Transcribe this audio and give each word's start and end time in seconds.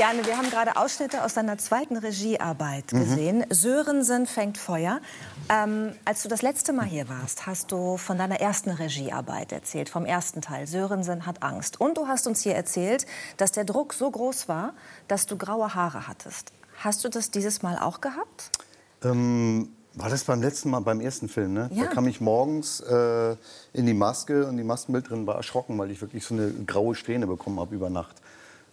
Jane, 0.00 0.24
wir 0.24 0.38
haben 0.38 0.48
gerade 0.48 0.76
Ausschnitte 0.76 1.22
aus 1.22 1.34
deiner 1.34 1.58
zweiten 1.58 1.98
Regiearbeit 1.98 2.88
gesehen. 2.88 3.44
Sörensen 3.50 4.24
fängt 4.24 4.56
Feuer. 4.56 4.98
Ähm, 5.50 5.92
als 6.06 6.22
du 6.22 6.30
das 6.30 6.40
letzte 6.40 6.72
Mal 6.72 6.86
hier 6.86 7.10
warst, 7.10 7.46
hast 7.46 7.70
du 7.70 7.98
von 7.98 8.16
deiner 8.16 8.40
ersten 8.40 8.70
Regiearbeit 8.70 9.52
erzählt, 9.52 9.90
vom 9.90 10.06
ersten 10.06 10.40
Teil. 10.40 10.66
Sörensen 10.66 11.26
hat 11.26 11.42
Angst. 11.42 11.82
Und 11.82 11.98
du 11.98 12.08
hast 12.08 12.26
uns 12.26 12.40
hier 12.40 12.54
erzählt, 12.54 13.04
dass 13.36 13.52
der 13.52 13.64
Druck 13.64 13.92
so 13.92 14.10
groß 14.10 14.48
war, 14.48 14.72
dass 15.06 15.26
du 15.26 15.36
graue 15.36 15.74
Haare 15.74 16.08
hattest. 16.08 16.54
Hast 16.78 17.04
du 17.04 17.10
das 17.10 17.30
dieses 17.30 17.60
Mal 17.60 17.78
auch 17.78 18.00
gehabt? 18.00 18.52
Ähm, 19.04 19.68
war 19.92 20.08
das 20.08 20.24
beim 20.24 20.40
letzten 20.40 20.70
Mal, 20.70 20.80
beim 20.80 21.02
ersten 21.02 21.28
Film, 21.28 21.52
ne? 21.52 21.68
Ja. 21.74 21.84
Da 21.84 21.90
kam 21.90 22.08
ich 22.08 22.22
morgens 22.22 22.80
äh, 22.80 23.36
in 23.74 23.84
die 23.84 23.92
Maske 23.92 24.46
und 24.46 24.56
die 24.56 24.64
Maskenbildnerin 24.64 25.26
war 25.26 25.34
erschrocken, 25.34 25.76
weil 25.76 25.90
ich 25.90 26.00
wirklich 26.00 26.24
so 26.24 26.32
eine 26.32 26.50
graue 26.66 26.94
Strähne 26.94 27.26
bekommen 27.26 27.60
habe 27.60 27.74
über 27.74 27.90
Nacht 27.90 28.16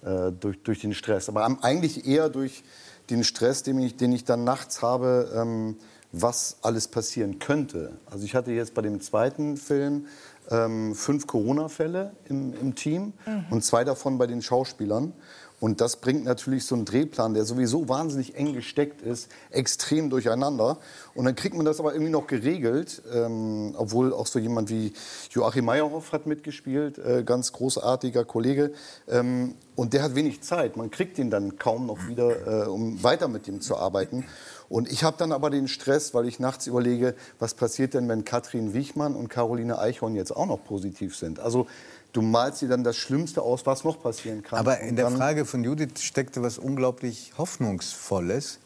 äh, 0.04 0.32
durch, 0.32 0.62
durch 0.64 0.82
den 0.82 0.94
Stress. 0.94 1.30
Aber 1.30 1.46
eigentlich 1.64 2.06
eher 2.06 2.30
durch 2.30 2.64
den 3.10 3.24
Stress, 3.24 3.64
den 3.64 3.80
ich, 3.80 3.98
den 3.98 4.12
ich 4.12 4.26
dann 4.26 4.44
nachts 4.44 4.82
habe, 4.82 5.32
ähm, 5.36 5.78
was 6.12 6.58
alles 6.62 6.88
passieren 6.88 7.40
könnte. 7.40 7.94
Also 8.10 8.26
ich 8.26 8.36
hatte 8.36 8.52
jetzt 8.52 8.74
bei 8.74 8.82
dem 8.82 9.02
zweiten 9.02 9.58
Film 9.58 10.08
ähm, 10.50 10.96
fünf 10.96 11.28
Corona-Fälle 11.28 12.12
im, 12.30 12.54
im 12.54 12.76
Team 12.76 13.14
und 13.50 13.64
zwei 13.64 13.84
davon 13.84 14.18
bei 14.18 14.28
den 14.28 14.42
Schauspielern. 14.42 15.14
Und 15.60 15.82
das 15.82 15.96
bringt 15.96 16.24
natürlich 16.24 16.66
so 16.66 16.76
einen 16.76 16.86
Drehplan, 16.86 17.34
der 17.34 17.44
sowieso 17.44 17.90
wahnsinnig 17.90 18.36
eng 18.36 18.54
gesteckt 18.54 19.02
ist, 19.02 19.30
extrem 19.50 20.12
durcheinander. 20.12 20.78
Und 21.16 21.26
dann 21.26 21.36
kriegt 21.36 21.56
man 21.56 21.66
das 21.66 21.80
aber 21.80 21.94
irgendwie 21.94 22.12
noch 22.12 22.28
geregelt, 22.28 23.02
ähm, 23.12 23.74
obwohl 23.76 24.14
auch 24.14 24.28
so 24.28 24.38
jemand 24.38 24.70
wie 24.70 24.94
Joachim 25.32 25.66
Meyerhoff 25.66 26.12
hat 26.12 26.28
mitgespielt, 26.28 27.00
äh, 27.00 27.24
ganz 27.24 27.54
großartiger 27.54 28.24
Kollege. 28.24 28.72
Ähm, 29.08 29.56
und 29.76 29.94
der 29.94 30.04
hat 30.04 30.14
wenig 30.14 30.42
Zeit. 30.42 30.78
Man 30.78 30.92
kriegt 30.92 31.18
ihn 31.18 31.32
dann 31.32 31.58
kaum 31.58 31.88
noch 31.88 32.08
wieder, 32.08 32.66
äh, 32.66 32.68
um 32.68 33.02
weiter 33.04 33.28
mit 33.28 33.48
ihm 33.48 33.60
zu 33.60 33.78
arbeiten. 33.78 34.26
Und 34.70 34.92
ich 34.92 35.04
habe 35.04 35.18
dann 35.18 35.32
aber 35.32 35.50
den 35.50 35.68
Stress, 35.68 36.14
weil 36.14 36.28
ich 36.28 36.40
nachts 36.40 36.68
überlege, 36.68 37.16
was 37.40 37.54
passiert 37.54 37.94
denn, 37.94 38.10
wenn 38.10 38.26
Katrin 38.26 38.74
Wichmann 38.74 39.16
und 39.16 39.30
Caroline 39.30 39.80
Eichhorn 39.80 40.16
jetzt 40.16 40.36
auch 40.36 40.46
noch 40.46 40.64
positiv 40.64 41.16
sind. 41.16 41.40
Also 41.40 41.68
du 42.14 42.22
malst 42.22 42.62
dir 42.62 42.70
dann 42.70 42.84
das 42.84 42.98
Schlimmste 42.98 43.42
aus, 43.42 43.66
was 43.66 43.84
noch 43.84 44.02
passieren 44.02 44.44
kann. 44.44 44.60
Aber 44.60 44.80
in 44.80 44.96
der 44.96 45.10
Frage 45.12 45.46
von 45.46 45.64
Judith 45.64 46.02
steckte 46.02 46.42
was 46.42 46.58
unglaublich 46.58 47.34
Hoffnungsvolles. 47.38 48.60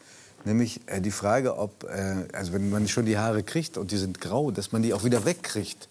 Nämlich 0.44 0.80
äh, 0.86 1.00
die 1.00 1.10
Frage, 1.10 1.56
ob, 1.56 1.84
äh, 1.84 2.26
also 2.32 2.52
wenn 2.52 2.68
man 2.70 2.88
schon 2.88 3.06
die 3.06 3.16
Haare 3.18 3.42
kriegt 3.42 3.78
und 3.78 3.92
die 3.92 3.96
sind 3.96 4.20
grau, 4.20 4.50
dass 4.50 4.72
man 4.72 4.82
die 4.82 4.92
auch 4.92 5.04
wieder 5.04 5.24
wegkriegt, 5.24 5.88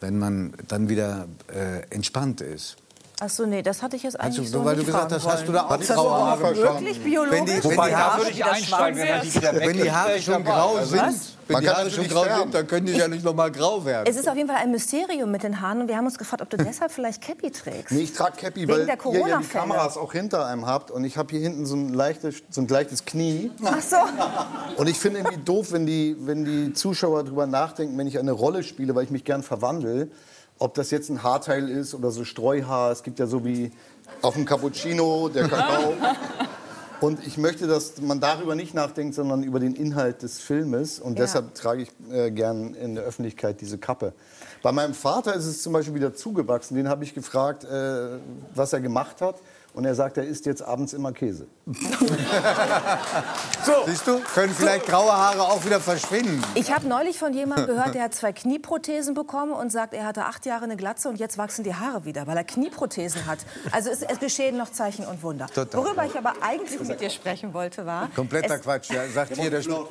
wenn 0.00 0.18
man 0.18 0.52
dann 0.68 0.88
wieder 0.88 1.26
äh, 1.48 1.82
entspannt 1.90 2.40
ist. 2.40 2.76
Ach 3.20 3.28
so, 3.28 3.46
nee, 3.46 3.62
das 3.62 3.82
hatte 3.82 3.96
ich 3.96 4.04
jetzt 4.04 4.18
eigentlich 4.20 4.46
du, 4.46 4.58
so 4.58 4.64
weil 4.64 4.76
nicht 4.76 4.86
du 4.86 4.92
gesagt 4.92 5.12
hast, 5.12 5.26
hast 5.26 5.48
du 5.48 5.52
da 5.52 5.62
auch 5.62 5.80
graue 5.80 6.20
Haare 6.20 6.56
Wirklich 6.56 7.02
biologisch? 7.02 7.32
Wenn 7.32 7.46
die, 7.46 7.52
wenn 7.52 7.64
Wobei, 7.64 7.88
die 7.88 7.96
Haare, 7.96 8.18
würde 8.18 8.30
ich 8.30 8.44
einsteigen, 8.44 9.00
wenn 9.00 9.20
die 9.22 9.34
wieder 9.34 9.54
wenn 9.54 9.76
die 9.76 9.90
Haare 9.90 10.22
schon 10.22 10.44
grau 10.44 10.76
Also, 10.76 10.90
sind, 10.90 11.02
Was? 11.02 11.32
wenn 11.48 11.54
Man 11.54 11.62
die 11.62 11.68
Haare 11.68 11.90
schon 11.90 12.08
grau 12.08 12.22
färben. 12.22 12.42
sind, 12.42 12.54
dann 12.54 12.66
können 12.68 12.86
die 12.86 12.92
ja 12.92 13.08
nicht 13.08 13.24
noch 13.24 13.34
mal 13.34 13.50
grau 13.50 13.84
werden. 13.84 14.06
Es 14.08 14.16
ist 14.16 14.28
auf 14.28 14.36
jeden 14.36 14.48
Fall 14.48 14.58
ein 14.58 14.70
Mysterium 14.70 15.32
mit 15.32 15.42
den 15.42 15.60
Haaren 15.60 15.80
und 15.80 15.88
wir 15.88 15.96
haben 15.96 16.04
uns 16.04 16.16
gefragt, 16.16 16.42
ob 16.42 16.50
du 16.50 16.58
deshalb 16.58 16.92
vielleicht 16.92 17.20
Cappy 17.20 17.50
trägst. 17.50 17.90
Nee, 17.90 18.02
ich 18.02 18.12
trage 18.12 18.36
Cappy, 18.36 18.68
weil 18.68 18.80
ihr 18.82 18.86
ja 18.86 18.94
die. 19.40 19.48
Kameras 19.48 19.96
auch 19.96 20.12
hinter 20.12 20.46
einem 20.46 20.66
habt 20.66 20.92
und 20.92 21.02
ich 21.02 21.16
habe 21.16 21.30
hier 21.32 21.40
hinten 21.40 21.66
so 21.66 21.74
ein 21.74 21.92
leichtes, 21.92 22.36
so 22.50 22.60
ein 22.60 22.68
leichtes 22.68 23.04
Knie. 23.04 23.50
Ach 23.64 23.80
so. 23.82 23.96
Und 24.76 24.88
ich 24.88 24.96
finde 24.96 25.20
irgendwie 25.20 25.38
doof, 25.38 25.72
wenn 25.72 25.86
die, 25.86 26.16
wenn 26.20 26.44
die 26.44 26.72
Zuschauer 26.72 27.24
darüber 27.24 27.48
nachdenken, 27.48 27.98
wenn 27.98 28.06
ich 28.06 28.16
eine 28.20 28.32
Rolle 28.32 28.62
spiele, 28.62 28.94
weil 28.94 29.02
ich 29.02 29.10
mich 29.10 29.24
gern 29.24 29.42
verwandle, 29.42 30.08
ob 30.58 30.74
das 30.74 30.90
jetzt 30.90 31.08
ein 31.08 31.22
Haarteil 31.22 31.68
ist 31.68 31.94
oder 31.94 32.10
so 32.10 32.24
Streuhaar. 32.24 32.90
Es 32.92 33.02
gibt 33.02 33.18
ja 33.18 33.26
so 33.26 33.44
wie 33.44 33.70
auf 34.22 34.34
dem 34.34 34.44
Cappuccino, 34.44 35.28
der 35.28 35.48
Kakao. 35.48 35.94
Und 37.00 37.24
ich 37.24 37.38
möchte, 37.38 37.68
dass 37.68 38.00
man 38.00 38.18
darüber 38.18 38.56
nicht 38.56 38.74
nachdenkt, 38.74 39.14
sondern 39.14 39.44
über 39.44 39.60
den 39.60 39.76
Inhalt 39.76 40.22
des 40.22 40.40
Filmes. 40.40 40.98
Und 40.98 41.16
Ja. 41.16 41.24
deshalb 41.26 41.54
trage 41.54 41.82
ich 41.82 41.90
äh, 42.10 42.32
gern 42.32 42.74
in 42.74 42.96
der 42.96 43.04
Öffentlichkeit 43.04 43.60
diese 43.60 43.78
Kappe. 43.78 44.14
Bei 44.64 44.72
meinem 44.72 44.94
Vater 44.94 45.34
ist 45.34 45.46
es 45.46 45.62
zum 45.62 45.72
Beispiel 45.74 45.94
wieder 45.94 46.12
zugewachsen. 46.12 46.76
Den 46.76 46.88
habe 46.88 47.04
ich 47.04 47.14
gefragt, 47.14 47.62
äh, 47.62 48.18
was 48.52 48.72
er 48.72 48.80
gemacht 48.80 49.20
hat. 49.20 49.36
Und 49.74 49.84
er 49.84 49.94
sagt, 49.94 50.16
er 50.16 50.24
isst 50.24 50.46
jetzt 50.46 50.60
abends 50.62 50.92
immer 50.92 51.12
Käse. 51.12 51.46
Siehst 53.86 54.06
du? 54.06 54.20
Können 54.34 54.54
vielleicht 54.54 54.86
graue 54.86 55.12
Haare 55.12 55.42
auch 55.42 55.64
wieder 55.64 55.80
verschwinden. 55.80 56.42
Ich 56.54 56.72
habe 56.72 56.86
neulich 56.88 57.18
von 57.18 57.32
jemandem 57.34 57.66
gehört, 57.66 57.94
der 57.94 58.02
hat 58.04 58.14
zwei 58.14 58.32
Knieprothesen 58.32 59.14
bekommen 59.14 59.52
und 59.52 59.70
sagt, 59.70 59.92
er 59.94 60.06
hatte 60.06 60.24
acht 60.24 60.46
Jahre 60.46 60.64
eine 60.64 60.76
Glatze 60.76 61.08
und 61.08 61.16
jetzt 61.18 61.36
wachsen 61.38 61.64
die 61.64 61.74
Haare 61.74 62.04
wieder, 62.04 62.26
weil 62.26 62.36
er 62.36 62.44
Knieprothesen 62.44 63.26
hat. 63.26 63.38
Also 63.72 63.90
es, 63.90 64.02
es 64.02 64.18
geschehen 64.18 64.56
noch 64.56 64.70
Zeichen 64.72 65.04
und 65.06 65.22
Wunder. 65.22 65.46
Total. 65.46 65.84
Worüber 65.84 66.04
ich 66.06 66.16
aber 66.16 66.32
eigentlich 66.40 66.80
mit 66.80 67.00
dir 67.00 67.10
sprechen 67.10 67.52
wollte, 67.52 67.84
war... 67.86 68.08
Kompletter 68.14 68.54
es- 68.54 68.62
Quatsch. 68.62 68.90
Ja, 68.90 69.06
sagt 69.08 69.36
hier 69.36 69.50
der 69.50 69.62
St- 69.62 69.86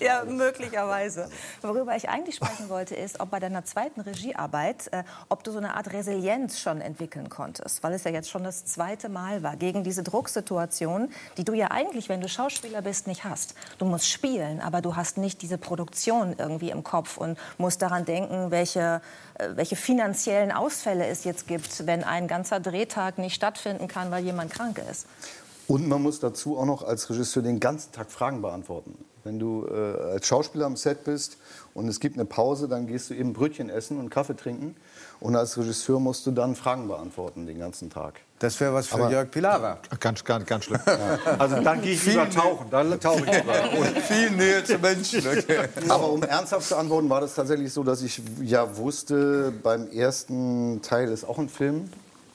Ja, 0.00 0.24
möglicherweise. 0.26 1.28
Worüber 1.62 1.96
ich 1.96 2.08
eigentlich 2.08 2.36
sprechen 2.36 2.68
wollte, 2.68 2.94
ist, 2.94 3.20
ob 3.20 3.30
bei 3.30 3.40
deiner 3.40 3.64
zweiten 3.64 4.00
Regiearbeit, 4.02 4.88
äh, 4.92 5.04
ob 5.28 5.42
du 5.44 5.52
so 5.52 5.58
eine 5.58 5.74
Art 5.76 5.92
Resilienz 5.92 6.60
schon 6.60 6.80
entwickeln 6.80 7.28
konntest, 7.30 7.82
weil 7.82 7.94
es 7.94 8.04
ja 8.04 8.10
jetzt 8.10 8.30
schon 8.30 8.44
das 8.44 8.64
zweite 8.66 9.08
Mal 9.08 9.42
war, 9.42 9.56
gegen 9.56 9.84
diese 9.84 10.02
Drucksituation, 10.02 11.10
die 11.36 11.44
du 11.44 11.54
ja 11.54 11.70
eigentlich, 11.70 12.08
wenn 12.08 12.20
du 12.20 12.28
Schauspieler 12.28 12.82
bist, 12.82 13.06
nicht 13.06 13.24
hast. 13.24 13.54
Du 13.78 13.84
musst 13.84 14.08
spielen, 14.08 14.60
aber 14.60 14.80
du 14.80 14.96
hast 14.96 15.18
nicht 15.18 15.42
diese 15.42 15.58
Produktion 15.58 16.34
irgendwie 16.38 16.70
im 16.70 16.84
Kopf 16.84 17.16
und 17.16 17.38
musst 17.58 17.82
daran 17.82 18.04
denken, 18.04 18.50
welche, 18.50 19.00
äh, 19.34 19.48
welche 19.54 19.76
finanziellen 19.76 20.52
Ausfälle 20.52 21.06
es 21.06 21.24
jetzt 21.24 21.46
gibt, 21.46 21.86
wenn 21.86 22.04
ein 22.04 22.28
ganzer 22.28 22.60
Drehtag 22.60 23.18
nicht 23.18 23.34
stattfinden 23.34 23.88
kann, 23.88 24.10
weil 24.10 24.24
jemand 24.24 24.52
krank 24.52 24.80
ist. 24.90 25.06
Und 25.68 25.88
man 25.88 26.02
muss 26.02 26.20
dazu 26.20 26.58
auch 26.58 26.66
noch 26.66 26.82
als 26.82 27.08
Regisseur 27.08 27.42
den 27.42 27.60
ganzen 27.60 27.92
Tag 27.92 28.10
Fragen 28.10 28.42
beantworten. 28.42 29.04
Wenn 29.24 29.38
du 29.38 29.66
äh, 29.66 30.12
als 30.12 30.26
Schauspieler 30.26 30.66
am 30.66 30.76
Set 30.76 31.04
bist 31.04 31.38
und 31.74 31.88
es 31.88 32.00
gibt 32.00 32.16
eine 32.16 32.24
Pause, 32.24 32.68
dann 32.68 32.86
gehst 32.86 33.10
du 33.10 33.14
eben 33.14 33.32
Brötchen 33.32 33.70
essen 33.70 33.98
und 33.98 34.10
Kaffee 34.10 34.36
trinken. 34.36 34.76
Und 35.22 35.36
als 35.36 35.56
Regisseur 35.56 36.00
musst 36.00 36.26
du 36.26 36.32
dann 36.32 36.56
Fragen 36.56 36.88
beantworten 36.88 37.46
den 37.46 37.58
ganzen 37.60 37.90
Tag. 37.90 38.20
Das 38.40 38.58
wäre 38.58 38.74
was 38.74 38.88
für 38.88 38.96
Aber- 38.96 39.10
Jörg 39.10 39.30
Pilawa. 39.30 39.78
Ganz, 40.00 40.24
ganz, 40.24 40.46
ganz 40.46 40.64
schlimm. 40.64 40.80
Also 41.38 41.60
dann 41.60 41.80
gehe 41.80 41.92
ich 41.92 42.04
lieber 42.04 42.28
tauchen. 42.28 42.66
Dann 42.70 42.98
tauche 42.98 43.20
ich 43.20 43.32
lieber. 43.32 43.78
Und 43.78 43.98
viel 43.98 44.30
Nähe 44.32 44.64
zu 44.64 44.78
Menschen. 44.78 45.20
Okay. 45.20 45.68
Aber 45.88 46.10
um 46.10 46.24
ernsthaft 46.24 46.66
zu 46.66 46.76
antworten, 46.76 47.08
war 47.08 47.20
das 47.20 47.36
tatsächlich 47.36 47.72
so, 47.72 47.84
dass 47.84 48.02
ich 48.02 48.20
ja 48.42 48.76
wusste, 48.76 49.52
beim 49.62 49.88
ersten 49.92 50.82
Teil 50.82 51.08
ist 51.08 51.22
auch 51.24 51.38
ein 51.38 51.48
Film 51.48 51.88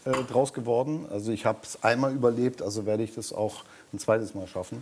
äh, 0.05 0.11
draus 0.23 0.53
geworden. 0.53 1.05
Also 1.11 1.33
ich 1.33 1.45
habe 1.45 1.59
es 1.63 1.83
einmal 1.83 2.13
überlebt, 2.13 2.61
also 2.61 2.85
werde 2.85 3.03
ich 3.03 3.13
das 3.13 3.33
auch 3.33 3.65
ein 3.91 3.99
zweites 3.99 4.33
Mal 4.33 4.47
schaffen. 4.47 4.81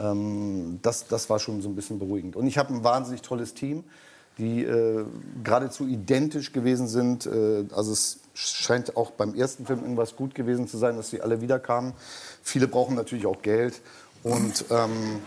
Ähm, 0.00 0.80
das, 0.82 1.06
das 1.06 1.30
war 1.30 1.38
schon 1.38 1.62
so 1.62 1.68
ein 1.68 1.76
bisschen 1.76 2.00
beruhigend. 2.00 2.34
Und 2.34 2.48
ich 2.48 2.58
habe 2.58 2.74
ein 2.74 2.82
wahnsinnig 2.82 3.22
tolles 3.22 3.54
Team, 3.54 3.84
die 4.38 4.64
äh, 4.64 5.04
geradezu 5.42 5.86
identisch 5.86 6.52
gewesen 6.52 6.88
sind. 6.88 7.26
Äh, 7.26 7.64
also 7.74 7.92
es 7.92 8.20
scheint 8.34 8.96
auch 8.96 9.10
beim 9.10 9.34
ersten 9.34 9.66
Film 9.66 9.80
irgendwas 9.80 10.16
gut 10.16 10.34
gewesen 10.34 10.68
zu 10.68 10.78
sein, 10.78 10.96
dass 10.96 11.10
sie 11.10 11.20
alle 11.20 11.40
wiederkamen. 11.40 11.92
Viele 12.42 12.68
brauchen 12.68 12.94
natürlich 12.94 13.26
auch 13.26 13.42
Geld. 13.42 13.80
Und 14.22 14.64
ähm, 14.70 15.20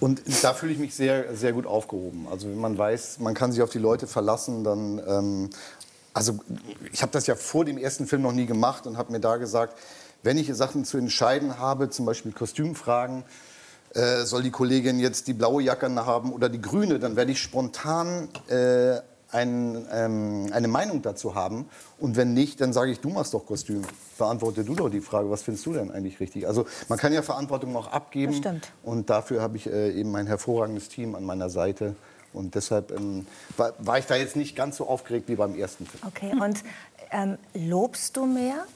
und 0.00 0.22
da 0.42 0.54
fühle 0.54 0.72
ich 0.72 0.78
mich 0.78 0.94
sehr, 0.94 1.36
sehr 1.36 1.52
gut 1.52 1.66
aufgehoben. 1.66 2.26
Also 2.30 2.48
wenn 2.48 2.58
man 2.58 2.78
weiß, 2.78 3.18
man 3.18 3.34
kann 3.34 3.52
sich 3.52 3.60
auf 3.60 3.70
die 3.70 3.78
Leute 3.78 4.06
verlassen, 4.06 4.64
dann... 4.64 5.02
Ähm, 5.06 5.50
also 6.12 6.40
ich 6.92 7.02
habe 7.02 7.12
das 7.12 7.26
ja 7.28 7.36
vor 7.36 7.64
dem 7.64 7.78
ersten 7.78 8.06
Film 8.06 8.22
noch 8.22 8.32
nie 8.32 8.46
gemacht 8.46 8.86
und 8.86 8.96
habe 8.96 9.12
mir 9.12 9.20
da 9.20 9.36
gesagt, 9.36 9.78
wenn 10.22 10.38
ich 10.38 10.52
Sachen 10.54 10.84
zu 10.84 10.98
entscheiden 10.98 11.58
habe, 11.58 11.88
zum 11.90 12.04
Beispiel 12.04 12.32
Kostümfragen, 12.32 13.22
äh, 13.94 14.24
soll 14.24 14.42
die 14.42 14.50
Kollegin 14.50 15.00
jetzt 15.00 15.26
die 15.28 15.32
blaue 15.32 15.62
Jacke 15.62 15.92
haben 16.06 16.32
oder 16.32 16.48
die 16.48 16.60
grüne, 16.60 16.98
dann 16.98 17.16
werde 17.16 17.32
ich 17.32 17.40
spontan 17.40 18.28
äh, 18.48 19.00
ein, 19.32 19.86
ähm, 19.92 20.50
eine 20.52 20.68
Meinung 20.68 21.02
dazu 21.02 21.34
haben. 21.34 21.68
Und 21.98 22.16
wenn 22.16 22.34
nicht, 22.34 22.60
dann 22.60 22.72
sage 22.72 22.90
ich, 22.90 23.00
du 23.00 23.10
machst 23.10 23.34
doch 23.34 23.46
Kostüm. 23.46 23.82
Beantworte 24.18 24.64
du 24.64 24.74
doch 24.74 24.90
die 24.90 25.00
Frage, 25.00 25.30
was 25.30 25.42
findest 25.42 25.66
du 25.66 25.72
denn 25.72 25.90
eigentlich 25.90 26.20
richtig? 26.20 26.46
Also 26.46 26.66
man 26.88 26.98
kann 26.98 27.12
ja 27.12 27.22
Verantwortung 27.22 27.74
auch 27.76 27.88
abgeben. 27.92 28.32
Das 28.32 28.38
stimmt. 28.38 28.72
Und 28.82 29.10
dafür 29.10 29.40
habe 29.40 29.56
ich 29.56 29.66
äh, 29.66 29.92
eben 29.92 30.14
ein 30.16 30.26
hervorragendes 30.26 30.88
Team 30.88 31.14
an 31.14 31.24
meiner 31.24 31.50
Seite. 31.50 31.94
Und 32.32 32.54
deshalb 32.54 32.92
ähm, 32.92 33.26
war, 33.56 33.72
war 33.78 33.98
ich 33.98 34.06
da 34.06 34.14
jetzt 34.16 34.36
nicht 34.36 34.54
ganz 34.54 34.76
so 34.76 34.86
aufgeregt 34.86 35.28
wie 35.28 35.36
beim 35.36 35.56
ersten 35.56 35.86
Film. 35.86 36.02
Okay, 36.06 36.32
und 36.40 36.62
ähm, 37.10 37.38
lobst 37.54 38.16
du 38.16 38.26
mehr? 38.26 38.66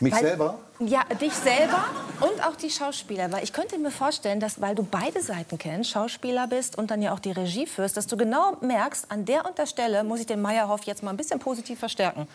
Mich 0.00 0.12
Weil- 0.12 0.20
selber? 0.22 0.58
Ja, 0.78 1.04
dich 1.04 1.32
selber 1.32 1.84
und 2.20 2.46
auch 2.46 2.54
die 2.54 2.68
Schauspieler. 2.68 3.32
Weil 3.32 3.42
ich 3.42 3.54
könnte 3.54 3.78
mir 3.78 3.90
vorstellen, 3.90 4.40
dass, 4.40 4.60
weil 4.60 4.74
du 4.74 4.82
beide 4.82 5.22
Seiten 5.22 5.56
kennst, 5.56 5.90
Schauspieler 5.90 6.46
bist 6.48 6.76
und 6.76 6.90
dann 6.90 7.00
ja 7.00 7.14
auch 7.14 7.18
die 7.18 7.30
Regie 7.32 7.66
führst, 7.66 7.96
dass 7.96 8.06
du 8.06 8.18
genau 8.18 8.58
merkst, 8.60 9.10
an 9.10 9.24
der 9.24 9.46
und 9.46 9.56
der 9.56 9.64
Stelle 9.64 10.04
muss 10.04 10.20
ich 10.20 10.26
den 10.26 10.42
Meyerhoff 10.42 10.82
jetzt 10.82 11.02
mal 11.02 11.10
ein 11.10 11.16
bisschen 11.16 11.38
positiv 11.38 11.78
verstärken. 11.78 12.28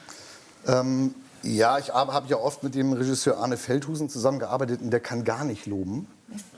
Ähm, 0.67 1.13
ja, 1.43 1.77
ich 1.77 1.93
habe 1.93 2.13
hab 2.13 2.29
ja 2.29 2.37
oft 2.37 2.63
mit 2.63 2.73
dem 2.73 2.93
Regisseur 2.93 3.37
Arne 3.37 3.57
Feldhusen 3.57 4.09
zusammengearbeitet 4.09 4.81
und 4.81 4.89
der 4.91 4.99
kann 4.99 5.23
gar 5.23 5.43
nicht 5.43 5.67
loben. 5.67 6.07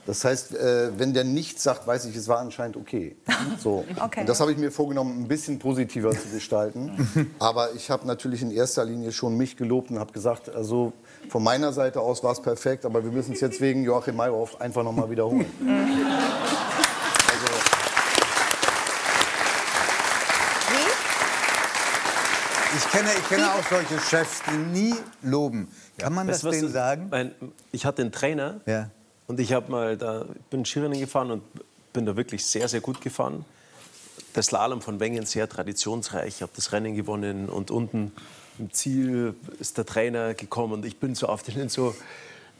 Das 0.06 0.24
heißt, 0.24 0.54
äh, 0.54 0.98
wenn 0.98 1.14
der 1.14 1.24
nichts 1.24 1.62
sagt, 1.62 1.86
weiß 1.86 2.04
ich, 2.06 2.16
es 2.16 2.28
war 2.28 2.38
anscheinend 2.38 2.76
okay. 2.76 3.16
So. 3.58 3.84
Okay. 4.02 4.20
Und 4.20 4.28
das 4.28 4.40
habe 4.40 4.52
ich 4.52 4.58
mir 4.58 4.70
vorgenommen, 4.70 5.22
ein 5.22 5.28
bisschen 5.28 5.58
positiver 5.58 6.10
zu 6.10 6.28
gestalten. 6.32 6.90
Aber 7.38 7.72
ich 7.74 7.90
habe 7.90 8.06
natürlich 8.06 8.42
in 8.42 8.50
erster 8.50 8.84
Linie 8.84 9.12
schon 9.12 9.36
mich 9.36 9.56
gelobt 9.56 9.90
und 9.90 9.98
habe 9.98 10.12
gesagt, 10.12 10.54
also 10.54 10.92
von 11.28 11.42
meiner 11.42 11.72
Seite 11.72 12.00
aus 12.00 12.22
war 12.22 12.32
es 12.32 12.42
perfekt, 12.42 12.84
aber 12.84 13.02
wir 13.02 13.10
müssen 13.10 13.32
es 13.32 13.40
jetzt 13.40 13.60
wegen 13.60 13.82
Joachim 13.82 14.16
Meyerhoff 14.16 14.60
einfach 14.60 14.82
nochmal 14.82 15.08
wiederholen. 15.10 15.46
Ich 22.76 22.90
kenne, 22.90 23.08
ich 23.16 23.28
kenne 23.28 23.52
auch 23.52 23.62
solche 23.68 24.00
Chefs, 24.00 24.42
die 24.50 24.56
nie 24.56 24.94
loben. 25.22 25.68
Kann 25.96 26.12
man 26.12 26.26
das 26.26 26.42
Weißt 26.42 26.60
denen 26.60 26.72
sagen? 26.72 27.06
Mein, 27.10 27.32
ich 27.70 27.86
hatte 27.86 28.02
einen 28.02 28.10
Trainer 28.10 28.60
Ja. 28.66 28.90
Und 29.26 29.40
ich 29.40 29.52
habe 29.52 29.70
mal 29.70 29.96
da 29.96 30.26
bin 30.50 30.64
Skirennen 30.64 30.98
gefahren 30.98 31.30
und 31.30 31.42
bin 31.92 32.06
da 32.06 32.16
wirklich 32.16 32.44
sehr 32.44 32.68
sehr 32.68 32.80
gut 32.80 33.00
gefahren. 33.00 33.44
Der 34.34 34.42
Slalom 34.42 34.80
von 34.80 34.98
Wengen 35.00 35.26
sehr 35.26 35.48
traditionsreich. 35.48 36.36
Ich 36.36 36.42
habe 36.42 36.52
das 36.56 36.72
Rennen 36.72 36.96
gewonnen 36.96 37.48
und 37.48 37.70
unten 37.70 38.12
im 38.58 38.72
Ziel 38.72 39.34
ist 39.60 39.78
der 39.78 39.86
Trainer 39.86 40.34
gekommen 40.34 40.74
und 40.74 40.84
ich 40.84 40.98
bin 40.98 41.14
so 41.14 41.26
auf 41.26 41.42
den 41.42 41.68
so 41.68 41.94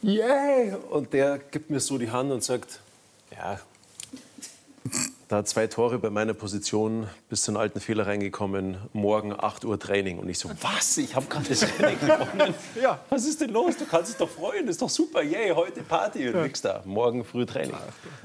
yeah 0.03 0.75
und 0.89 1.13
der 1.13 1.39
gibt 1.39 1.69
mir 1.69 1.79
so 1.79 1.97
die 1.97 2.11
Hand 2.11 2.31
und 2.31 2.43
sagt 2.43 2.79
ja 3.31 3.59
da 5.27 5.43
zwei 5.43 5.67
Tore 5.67 5.97
bei 5.97 6.09
meiner 6.09 6.33
Position, 6.33 7.07
bis 7.29 7.43
zu 7.43 7.51
einem 7.51 7.57
alten 7.57 7.79
Fehler 7.79 8.05
reingekommen, 8.05 8.77
morgen 8.93 9.33
8 9.33 9.65
Uhr 9.65 9.79
Training. 9.79 10.19
Und 10.19 10.29
ich 10.29 10.37
so, 10.37 10.49
was? 10.61 10.97
Ich 10.97 11.15
habe 11.15 11.25
gerade 11.25 11.49
das 11.49 11.63
Rennen 11.63 11.99
gewonnen. 11.99 12.53
Ja, 12.81 12.99
was 13.09 13.25
ist 13.25 13.41
denn 13.41 13.51
los? 13.51 13.77
Du 13.77 13.85
kannst 13.85 14.11
dich 14.11 14.17
doch 14.17 14.29
freuen, 14.29 14.65
das 14.65 14.75
ist 14.75 14.81
doch 14.81 14.89
super, 14.89 15.23
yay, 15.23 15.51
heute 15.51 15.81
Party 15.81 16.29
und 16.29 16.43
nix 16.43 16.61
da. 16.61 16.81
Morgen 16.85 17.23
früh 17.23 17.45
Training. 17.45 17.75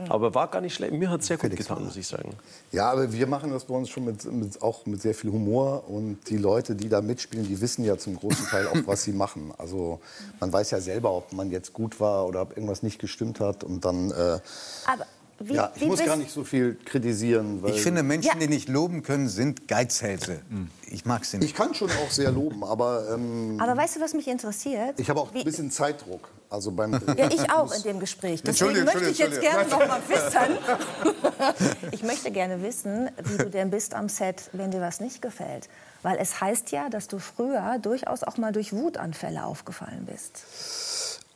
Aber 0.09 0.35
war 0.35 0.49
gar 0.49 0.61
nicht 0.61 0.75
schlecht. 0.75 0.93
Mir 0.93 1.09
hat 1.09 1.21
es 1.21 1.29
sehr 1.29 1.39
gut 1.39 1.55
getan, 1.57 1.85
muss 1.85 1.97
ich 1.97 2.07
sagen. 2.07 2.35
Ja, 2.73 2.91
aber 2.91 3.13
wir 3.13 3.27
machen 3.27 3.51
das 3.51 3.65
bei 3.65 3.75
uns 3.75 3.89
schon 3.89 4.05
mit, 4.05 4.25
mit, 4.31 4.61
auch 4.61 4.85
mit 4.87 5.01
sehr 5.01 5.15
viel 5.15 5.31
Humor. 5.31 5.89
Und 5.89 6.19
die 6.29 6.37
Leute, 6.37 6.75
die 6.75 6.89
da 6.89 7.01
mitspielen, 7.01 7.47
die 7.47 7.61
wissen 7.61 7.85
ja 7.85 7.97
zum 7.97 8.17
großen 8.17 8.47
Teil 8.49 8.67
auch, 8.67 8.87
was 8.87 9.05
sie 9.05 9.13
machen. 9.13 9.53
Also 9.57 10.01
man 10.41 10.53
weiß 10.53 10.73
ja 10.73 10.81
selber, 10.81 11.13
ob 11.13 11.33
man 11.33 11.51
jetzt 11.51 11.73
gut 11.73 12.01
war 12.01 12.27
oder 12.27 12.43
ob 12.43 12.57
irgendwas 12.57 12.83
nicht 12.83 12.99
gestimmt 12.99 13.41
hat. 13.41 13.65
Und 13.65 13.85
dann, 13.85 14.11
äh, 14.11 14.39
Aber 14.87 15.07
wie, 15.43 15.55
ja, 15.55 15.73
ich 15.75 15.81
wie 15.83 15.87
muss 15.87 16.05
gar 16.05 16.17
nicht 16.17 16.31
so 16.31 16.45
viel 16.45 16.77
kritisieren. 16.85 17.63
Weil 17.63 17.71
Ich 17.75 17.83
finde, 17.83 18.03
Menschen, 18.03 18.29
Ja. 18.29 18.35
die 18.39 18.47
nicht 18.49 18.69
loben 18.69 19.03
können, 19.03 19.29
sind 19.29 19.67
Geizhälse. 19.69 20.41
Ich 20.89 21.05
mag 21.07 21.25
sie 21.25 21.39
ich 21.39 21.43
nicht. 21.43 21.57
kann 21.57 21.75
schon 21.75 21.91
auch 21.91 22.11
sehr 22.11 22.31
loben, 22.31 22.63
aber 22.63 23.09
ähm, 23.15 23.59
Aber 23.61 23.77
weißt 23.77 23.97
du, 23.97 24.01
was 24.01 24.13
mich 24.15 24.29
interessiert? 24.29 24.99
ich 25.01 25.09
habe 25.09 25.21
auch 25.21 25.33
Wie- 25.35 25.39
ein 25.41 25.45
bisschen 25.45 25.71
Zeitdruck. 25.71 26.29
Also 26.51 26.73
beim. 26.73 26.93
Ja, 27.17 27.29
ich 27.31 27.49
auch 27.53 27.73
in 27.73 27.83
dem 27.85 28.01
Gespräch. 28.01 28.43
Deswegen 28.43 28.77
Entschuldigung, 28.77 28.85
möchte 29.03 29.11
ich 29.11 29.19
jetzt 29.19 29.41
gerne 29.41 29.69
noch 29.69 29.79
mal 29.87 30.01
wissen. 30.09 30.59
Ich 31.93 32.03
möchte 32.03 32.31
gerne 32.31 32.63
wissen, 32.63 33.09
wie 33.25 33.39
du 33.39 33.49
denn 33.51 33.71
bist 33.71 33.95
am 33.95 34.09
Set, 34.09 34.51
wenn 34.53 34.71
dir 34.71 34.81
was 34.81 35.01
nicht 35.01 35.23
gefällt. 35.23 35.69
Weil 36.03 36.19
es 36.19 36.41
heißt 36.41 36.71
ja, 36.71 36.89
dass 36.91 37.09
du 37.09 37.19
früher 37.19 37.79
durchaus 37.81 38.23
auch 38.25 38.37
mal 38.37 38.53
durch 38.53 38.73
Wutanfälle 38.73 39.45
aufgefallen 39.45 40.07
bist. 40.11 40.43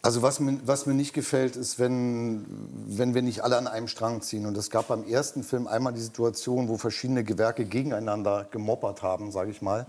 Also 0.05 0.21
was 0.21 0.39
mir, 0.39 0.59
was 0.67 0.85
mir 0.85 0.93
nicht 0.93 1.15
gefällt, 1.15 1.57
ist, 1.57 1.79
wenn, 1.79 2.45
wenn 2.87 3.15
wir 3.15 3.23
nicht 3.23 3.43
alle 3.43 3.57
an 3.57 3.67
einem 3.67 3.89
Strang 3.89 4.21
ziehen. 4.21 4.45
Und 4.45 4.55
es 4.59 4.69
gab 4.69 4.89
beim 4.89 5.03
ersten 5.03 5.43
Film 5.43 5.67
einmal 5.67 5.95
die 5.95 6.03
Situation, 6.03 6.69
wo 6.69 6.77
verschiedene 6.77 7.25
Gewerke 7.25 7.65
gegeneinander 7.65 8.47
gemoppert 8.51 9.03
haben, 9.03 9.33
sage 9.33 9.51
ich 9.51 9.63
mal. 9.63 9.87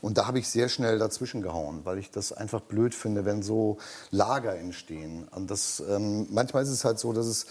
Und 0.00 0.18
da 0.18 0.28
habe 0.28 0.38
ich 0.38 0.46
sehr 0.48 0.68
schnell 0.68 1.00
dazwischen 1.00 1.42
gehauen, 1.42 1.80
weil 1.82 1.98
ich 1.98 2.12
das 2.12 2.32
einfach 2.32 2.60
blöd 2.60 2.94
finde, 2.94 3.24
wenn 3.24 3.42
so 3.42 3.78
Lager 4.12 4.54
entstehen. 4.54 5.26
Und 5.34 5.50
das, 5.50 5.82
ähm, 5.90 6.28
manchmal 6.30 6.62
ist 6.62 6.68
es 6.68 6.84
halt 6.84 7.00
so, 7.00 7.12
dass 7.12 7.26
es 7.26 7.46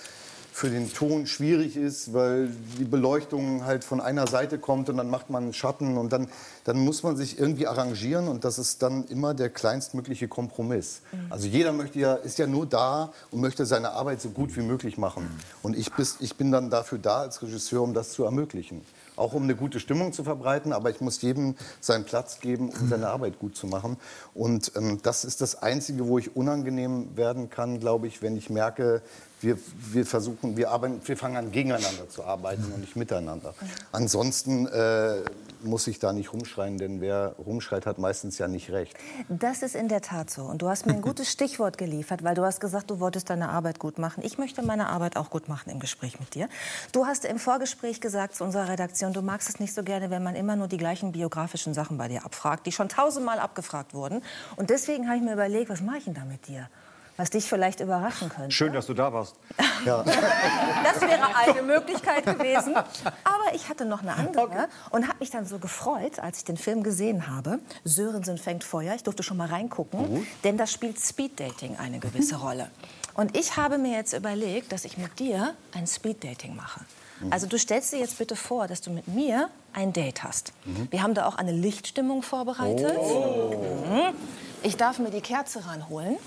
für 0.56 0.70
den 0.70 0.94
Ton 0.94 1.28
schwierig 1.28 1.76
ist, 1.76 2.14
weil 2.14 2.50
die 2.80 2.86
Beleuchtung 2.86 3.66
halt 3.66 3.84
von 3.84 4.00
einer 4.00 4.26
Seite 4.26 4.58
kommt 4.58 4.88
und 4.88 4.96
dann 4.96 5.10
macht 5.10 5.30
man 5.30 5.44
einen 5.44 5.54
Schatten 5.54 5.98
und 5.98 6.14
dann, 6.14 6.30
dann 6.64 6.78
muss 6.78 7.04
man 7.04 7.18
sich 7.18 7.38
irgendwie 7.38 7.68
arrangieren 7.68 8.30
und 8.30 8.46
das 8.46 8.58
ist 8.58 8.82
dann 8.82 9.04
immer 9.08 9.34
der 9.34 9.50
kleinstmögliche 9.50 10.30
Kompromiss. 10.30 11.02
Also 11.30 11.48
jeder 11.48 11.74
möchte 11.74 12.00
ja, 12.00 12.14
ist 12.14 12.40
ja 12.40 12.48
nur 12.48 12.66
da 12.66 13.12
und 13.32 13.42
möchte 13.42 13.66
seine 13.66 13.92
Arbeit 13.92 14.22
so 14.22 14.30
gut 14.30 14.56
wie 14.56 14.62
möglich 14.62 14.98
machen. 14.98 15.30
Und 15.62 15.76
ich, 15.76 15.92
bis, 15.92 16.16
ich 16.22 16.38
bin 16.38 16.54
dann 16.54 16.70
dafür 16.70 17.00
da 17.00 17.18
als 17.18 17.42
Regisseur, 17.42 17.82
um 17.82 17.94
das 17.94 18.14
zu 18.14 18.24
ermöglichen. 18.24 18.82
Auch 19.18 19.34
um 19.34 19.44
eine 19.44 19.56
gute 19.56 19.82
Stimmung 19.82 20.14
zu 20.14 20.24
verbreiten, 20.24 20.72
aber 20.72 20.90
ich 20.90 21.02
muss 21.02 21.22
jedem 21.22 21.56
seinen 21.82 22.06
Platz 22.06 22.40
geben, 22.40 22.70
um 22.70 22.90
seine 22.90 23.08
Arbeit 23.08 23.40
gut 23.40 23.58
zu 23.58 23.68
machen. 23.68 23.98
Und 24.34 24.72
ähm, 24.76 25.00
das 25.04 25.26
ist 25.26 25.42
das 25.42 25.62
Einzige, 25.62 26.08
wo 26.08 26.18
ich 26.18 26.36
unangenehm 26.36 27.16
werden 27.18 27.50
kann, 27.50 27.80
glaube 27.80 28.08
ich, 28.08 28.22
wenn 28.22 28.38
ich 28.38 28.50
merke, 28.50 29.02
wir, 29.42 29.58
wir 29.92 30.06
versuchen, 30.06 30.58
wir, 30.58 30.72
arbeiten, 30.72 31.02
wir 31.04 31.18
fangen 31.18 31.38
an, 31.38 31.52
gegeneinander 31.52 32.10
zu 32.10 32.24
arbeiten 32.24 32.72
und 32.74 32.82
nicht 32.82 32.96
miteinander. 32.96 33.54
Ansonsten 33.92 34.68
äh, 34.68 35.22
muss 35.62 35.88
ich 35.88 36.00
da 36.00 36.14
nicht 36.14 36.34
rumschreien, 36.34 36.78
denn 36.78 37.02
wer 37.02 37.36
rumschreit, 37.38 37.86
hat 37.86 37.98
meistens 37.98 38.38
ja 38.38 38.48
nicht 38.48 38.72
recht. 38.72 38.96
Das 39.30 39.62
ist 39.62 39.76
in 39.76 39.88
der 39.88 40.02
Tat 40.02 40.30
so. 40.30 40.44
Und 40.44 40.62
du 40.62 40.70
hast 40.70 40.86
mir 40.86 40.94
ein 40.94 41.02
gutes 41.02 41.32
Stichwort 41.32 41.78
geliefert, 41.78 42.24
weil 42.24 42.36
du 42.36 42.44
hast 42.44 42.60
gesagt, 42.60 42.90
du 42.90 43.00
wolltest 43.00 43.30
deine 43.30 43.50
Arbeit 43.50 43.80
gut 43.80 43.98
machen. 44.00 44.24
Ich 44.24 44.38
möchte 44.38 44.62
meine 44.62 44.88
Arbeit 44.90 45.18
auch 45.18 45.30
gut 45.30 45.50
machen 45.50 45.70
im 45.70 45.80
Gespräch 45.80 46.20
mit 46.20 46.36
dir. 46.36 46.48
Du 46.92 47.06
hast 47.06 47.26
im 47.26 47.40
Vorgespräch 47.40 48.02
gesagt 48.02 48.36
zu 48.36 48.44
unserer 48.44 48.70
Redaktion, 48.70 49.14
du 49.14 49.22
magst 49.22 49.50
es 49.50 49.60
nicht 49.60 49.74
so 49.74 49.84
gerne, 49.84 50.10
wenn 50.10 50.24
man 50.24 50.36
immer 50.36 50.56
nur 50.56 50.68
die 50.68 50.78
gleichen 50.78 51.12
biografischen 51.12 51.74
Sachen 51.74 51.98
bei 51.98 52.08
dir 52.08 52.26
abfragt, 52.26 52.66
die 52.66 52.72
schon 52.72 52.90
tausendmal 52.90 53.40
abgefragt 53.40 53.94
wurden. 53.94 54.22
Und 54.56 54.70
deswegen 54.70 55.08
habe 55.08 55.18
ich 55.18 55.24
mir 55.24 55.34
überlegt, 55.34 55.70
was 55.70 55.82
mache 55.82 55.98
ich 55.98 56.06
denn 56.06 56.14
da 56.14 56.26
mit 56.26 56.48
dir? 56.48 56.70
Was 57.18 57.30
dich 57.30 57.46
vielleicht 57.46 57.80
überraschen 57.80 58.30
könnte. 58.30 58.52
Schön, 58.52 58.74
dass 58.74 58.88
du 58.88 58.94
da 58.94 59.12
warst. 59.14 59.36
Das 59.86 61.02
wäre 61.02 61.36
eine 61.36 61.62
Möglichkeit 61.62 62.26
gewesen. 62.26 62.76
Aber 62.76 63.54
ich 63.54 63.70
hatte 63.70 63.86
noch 63.86 64.02
eine 64.02 64.14
andere 64.14 64.68
und 64.90 65.08
habe 65.08 65.20
mich 65.20 65.30
dann 65.30 65.46
so 65.46 65.60
gefreut, 65.60 66.18
als 66.20 66.40
ich 66.40 66.46
den 66.46 66.58
Film 66.58 66.82
gesehen 66.82 67.28
habe. 67.28 67.60
Sörensen 67.84 68.40
fängt 68.40 68.64
Feuer. 68.64 68.96
Ich 68.96 69.04
durfte 69.04 69.22
schon 69.22 69.38
mal 69.38 69.48
reingucken, 69.48 70.26
denn 70.44 70.58
da 70.58 70.66
spielt 70.66 71.00
Speeddating 71.00 71.78
eine 71.78 72.00
gewisse 72.00 72.38
Rolle. 72.38 72.72
Und 73.14 73.38
ich 73.38 73.58
habe 73.58 73.78
mir 73.78 73.96
jetzt 73.96 74.14
überlegt, 74.14 74.72
dass 74.72 74.86
ich 74.86 74.98
mit 74.98 75.20
dir 75.20 75.54
ein 75.74 75.86
Speeddating 75.86 76.56
mache. 76.56 76.82
Also 77.30 77.48
du 77.48 77.58
stellst 77.60 77.94
dir 77.94 78.00
jetzt 78.00 78.18
bitte 78.18 78.36
vor, 78.36 78.68
dass 78.68 78.82
du 78.82 78.90
mit 78.92 79.08
mir 79.08 79.50
ein 79.74 79.94
Date 79.94 80.24
hast. 80.24 80.52
Wir 80.90 81.02
haben 81.04 81.14
da 81.14 81.28
auch 81.28 81.36
eine 81.36 81.52
Lichtstimmung 81.52 82.24
vorbereitet. 82.24 82.98
Mhm. 82.98 84.16
Ich 84.64 84.78
darf 84.78 85.00
mir 85.00 85.12
die 85.12 85.22
Kerze 85.22 85.66
ranholen. 85.66 86.18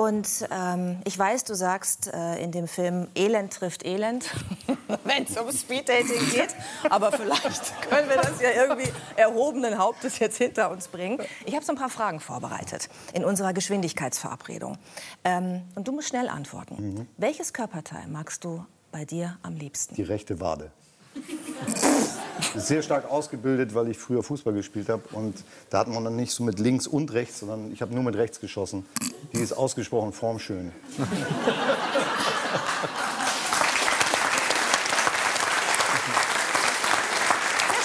Und 0.00 0.48
ähm, 0.50 0.96
ich 1.04 1.18
weiß, 1.18 1.44
du 1.44 1.54
sagst 1.54 2.10
äh, 2.10 2.42
in 2.42 2.52
dem 2.52 2.66
Film, 2.66 3.08
Elend 3.14 3.52
trifft 3.52 3.84
Elend, 3.84 4.30
wenn 5.04 5.24
es 5.24 5.36
um 5.36 5.52
Speeddating 5.52 6.26
geht. 6.30 6.54
Aber 6.88 7.12
vielleicht 7.12 7.78
können 7.90 8.08
wir 8.08 8.16
das 8.16 8.40
ja 8.40 8.48
irgendwie 8.50 8.90
erhobenen 9.16 9.76
Hauptes 9.76 10.18
jetzt 10.18 10.38
hinter 10.38 10.70
uns 10.70 10.88
bringen. 10.88 11.18
Ich 11.44 11.54
habe 11.54 11.66
so 11.66 11.72
ein 11.72 11.76
paar 11.76 11.90
Fragen 11.90 12.18
vorbereitet 12.18 12.88
in 13.12 13.26
unserer 13.26 13.52
Geschwindigkeitsverabredung. 13.52 14.78
Ähm, 15.22 15.64
und 15.74 15.86
du 15.86 15.92
musst 15.92 16.08
schnell 16.08 16.30
antworten. 16.30 17.06
Welches 17.18 17.52
Körperteil 17.52 18.08
magst 18.08 18.42
du 18.44 18.64
bei 18.92 19.04
dir 19.04 19.36
am 19.42 19.54
liebsten? 19.54 19.96
Die 19.96 20.02
rechte 20.02 20.40
Wade. 20.40 20.72
Sehr 22.56 22.82
stark 22.82 23.10
ausgebildet, 23.10 23.74
weil 23.74 23.88
ich 23.88 23.98
früher 23.98 24.22
Fußball 24.22 24.52
gespielt 24.52 24.88
habe. 24.88 25.02
Und 25.12 25.44
da 25.70 25.80
hat 25.80 25.88
man 25.88 26.04
dann 26.04 26.16
nicht 26.16 26.32
so 26.32 26.42
mit 26.42 26.58
links 26.58 26.86
und 26.86 27.12
rechts, 27.12 27.40
sondern 27.40 27.72
ich 27.72 27.82
habe 27.82 27.94
nur 27.94 28.02
mit 28.02 28.16
rechts 28.16 28.40
geschossen. 28.40 28.86
Die 29.32 29.38
ist 29.38 29.52
ausgesprochen 29.52 30.12
formschön. 30.12 30.72
Sehr 30.96 31.06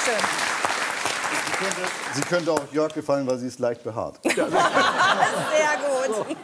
schön. 0.06 1.86
Sie 2.14 2.22
könnte 2.22 2.52
auch 2.52 2.62
Jörg 2.72 2.94
gefallen, 2.94 3.28
weil 3.28 3.38
sie 3.38 3.48
ist 3.48 3.60
leicht 3.60 3.84
behaart. 3.84 4.20
Sehr 4.24 4.44
gut. 4.46 6.38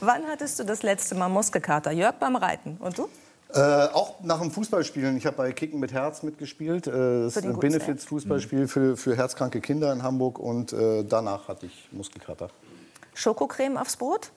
Wann 0.00 0.26
hattest 0.26 0.58
du 0.58 0.64
das 0.64 0.82
letzte 0.82 1.14
Mal 1.14 1.28
Muskelkater? 1.28 1.90
Jörg 1.92 2.14
beim 2.14 2.36
Reiten. 2.36 2.76
Und 2.80 2.98
du? 2.98 3.08
Äh, 3.54 3.60
auch 3.60 4.20
nach 4.22 4.40
dem 4.40 4.50
Fußballspielen. 4.50 5.16
Ich 5.16 5.24
habe 5.24 5.36
bei 5.36 5.52
Kicken 5.52 5.80
mit 5.80 5.92
Herz 5.92 6.22
mitgespielt. 6.22 6.86
Äh, 6.86 6.90
das 6.90 7.36
ist 7.36 7.44
ein 7.44 7.58
Benefits-Fußballspiel 7.58 8.68
für, 8.68 8.96
für 8.96 9.16
herzkranke 9.16 9.60
Kinder 9.60 9.90
in 9.92 10.02
Hamburg. 10.02 10.38
Und 10.38 10.72
äh, 10.72 11.02
danach 11.04 11.48
hatte 11.48 11.66
ich 11.66 11.88
Muskelkater. 11.90 12.48
Schokocreme 13.14 13.78
aufs 13.78 13.96
Brot? 13.96 14.30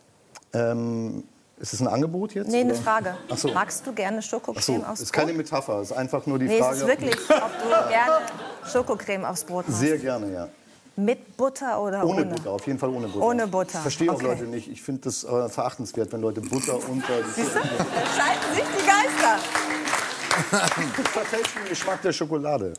Ähm, 0.53 1.25
ist 1.60 1.74
es 1.74 1.82
ein 1.82 1.88
Angebot 1.88 2.34
jetzt? 2.34 2.50
Nee, 2.50 2.62
eine 2.62 2.74
oder? 2.74 2.82
Frage. 2.82 3.18
Ach 3.30 3.38
so. 3.38 3.51
Magst 3.51 3.86
du 3.86 3.94
gerne 3.94 4.22
Schokocreme 4.22 4.82
so, 4.82 4.86
aufs 4.88 5.01
ist 5.01 5.12
Brot? 5.12 5.20
keine 5.25 5.34
Metapher. 5.34 5.82
Es 5.82 5.91
ist 5.91 5.98
einfach 5.98 6.25
nur 6.25 6.39
die 6.39 6.46
nee, 6.46 6.60
Frage. 6.60 6.75
es 6.75 6.82
ist 6.82 6.88
wirklich, 6.88 7.15
ob 7.30 7.51
du 7.62 7.89
gerne 7.89 8.22
Schokocreme 8.65 9.25
aufs 9.25 9.44
Brot 9.44 9.68
machst. 9.68 9.82
Sehr 9.82 9.98
gerne, 9.98 10.32
ja. 10.34 10.48
Mit 11.01 11.36
Butter 11.36 11.81
oder 11.81 12.03
ohne? 12.05 12.22
Ohne 12.22 12.25
Butter, 12.25 12.51
auf 12.51 12.67
jeden 12.67 12.77
Fall 12.77 12.89
ohne 12.89 13.08
Butter. 13.08 13.25
Ohne 13.25 13.48
Butter, 13.48 13.75
Ich 13.75 13.81
verstehe 13.81 14.12
auch 14.12 14.15
okay. 14.15 14.25
Leute 14.25 14.43
nicht. 14.43 14.67
Ich 14.67 14.81
finde 14.84 15.01
das 15.01 15.24
äh, 15.24 15.50
verachtenswert, 15.50 16.13
wenn 16.13 16.22
Leute 16.22 16.41
Butter 16.41 16.75
unter 16.88 17.22
die 17.22 17.29
Siehst 17.41 17.55
du? 17.55 17.60
Da 17.60 17.65
scheiden 17.65 18.53
sich 18.53 18.63
die 18.77 18.86
Geister. 18.86 19.39
Das 20.98 21.08
verfälscht 21.10 21.55
den 21.58 21.65
Geschmack 21.70 22.01
der 22.03 22.13
Schokolade. 22.13 22.74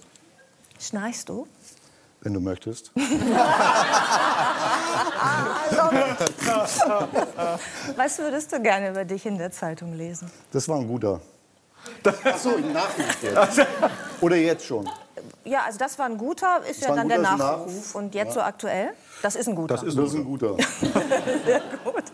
Schnarchst 0.78 1.28
du? 1.28 1.46
Wenn 2.22 2.34
du 2.34 2.40
möchtest. 2.40 2.92
Was 7.96 8.18
würdest 8.18 8.52
du 8.52 8.60
gerne 8.62 8.90
über 8.90 9.04
dich 9.04 9.26
in 9.26 9.36
der 9.38 9.50
Zeitung 9.50 9.92
lesen? 9.94 10.30
Das 10.52 10.68
war 10.68 10.78
ein 10.78 10.86
guter. 10.86 11.20
Achso, 12.24 12.50
Nachricht 12.58 13.22
jetzt. 13.22 13.66
Oder 14.20 14.36
jetzt 14.36 14.64
schon. 14.66 14.88
Ja, 15.44 15.62
also 15.66 15.78
das 15.78 15.98
war 15.98 16.06
ein 16.06 16.18
guter, 16.18 16.62
ist 16.68 16.82
ja 16.82 16.88
war 16.88 16.96
ein 16.96 17.08
dann 17.08 17.08
der 17.08 17.18
guter 17.18 17.36
Nachruf. 17.36 17.66
Nachruf. 17.66 17.94
Und 17.94 18.14
jetzt 18.14 18.34
so 18.34 18.40
aktuell? 18.40 18.90
Das 19.22 19.34
ist 19.36 19.48
ein 19.48 19.54
guter. 19.54 19.74
Das 19.74 19.82
ist 19.82 19.98
Das 19.98 20.08
ist 20.08 20.14
ein 20.14 20.24
guter. 20.24 20.56
Sehr 21.44 21.62
gut. 21.84 22.04